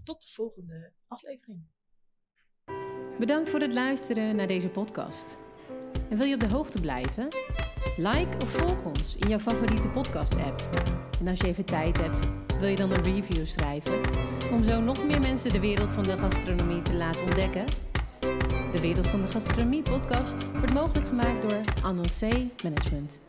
[0.03, 1.67] tot de volgende aflevering.
[3.19, 5.37] Bedankt voor het luisteren naar deze podcast.
[6.09, 7.27] En wil je op de hoogte blijven?
[7.97, 10.63] Like of volg ons in jouw favoriete podcast-app.
[11.19, 12.19] En als je even tijd hebt,
[12.59, 13.99] wil je dan een review schrijven?
[14.51, 17.65] Om zo nog meer mensen de wereld van de gastronomie te laten ontdekken?
[18.71, 23.19] De Wereld van de Gastronomie podcast wordt mogelijk gemaakt door Annoncé Management.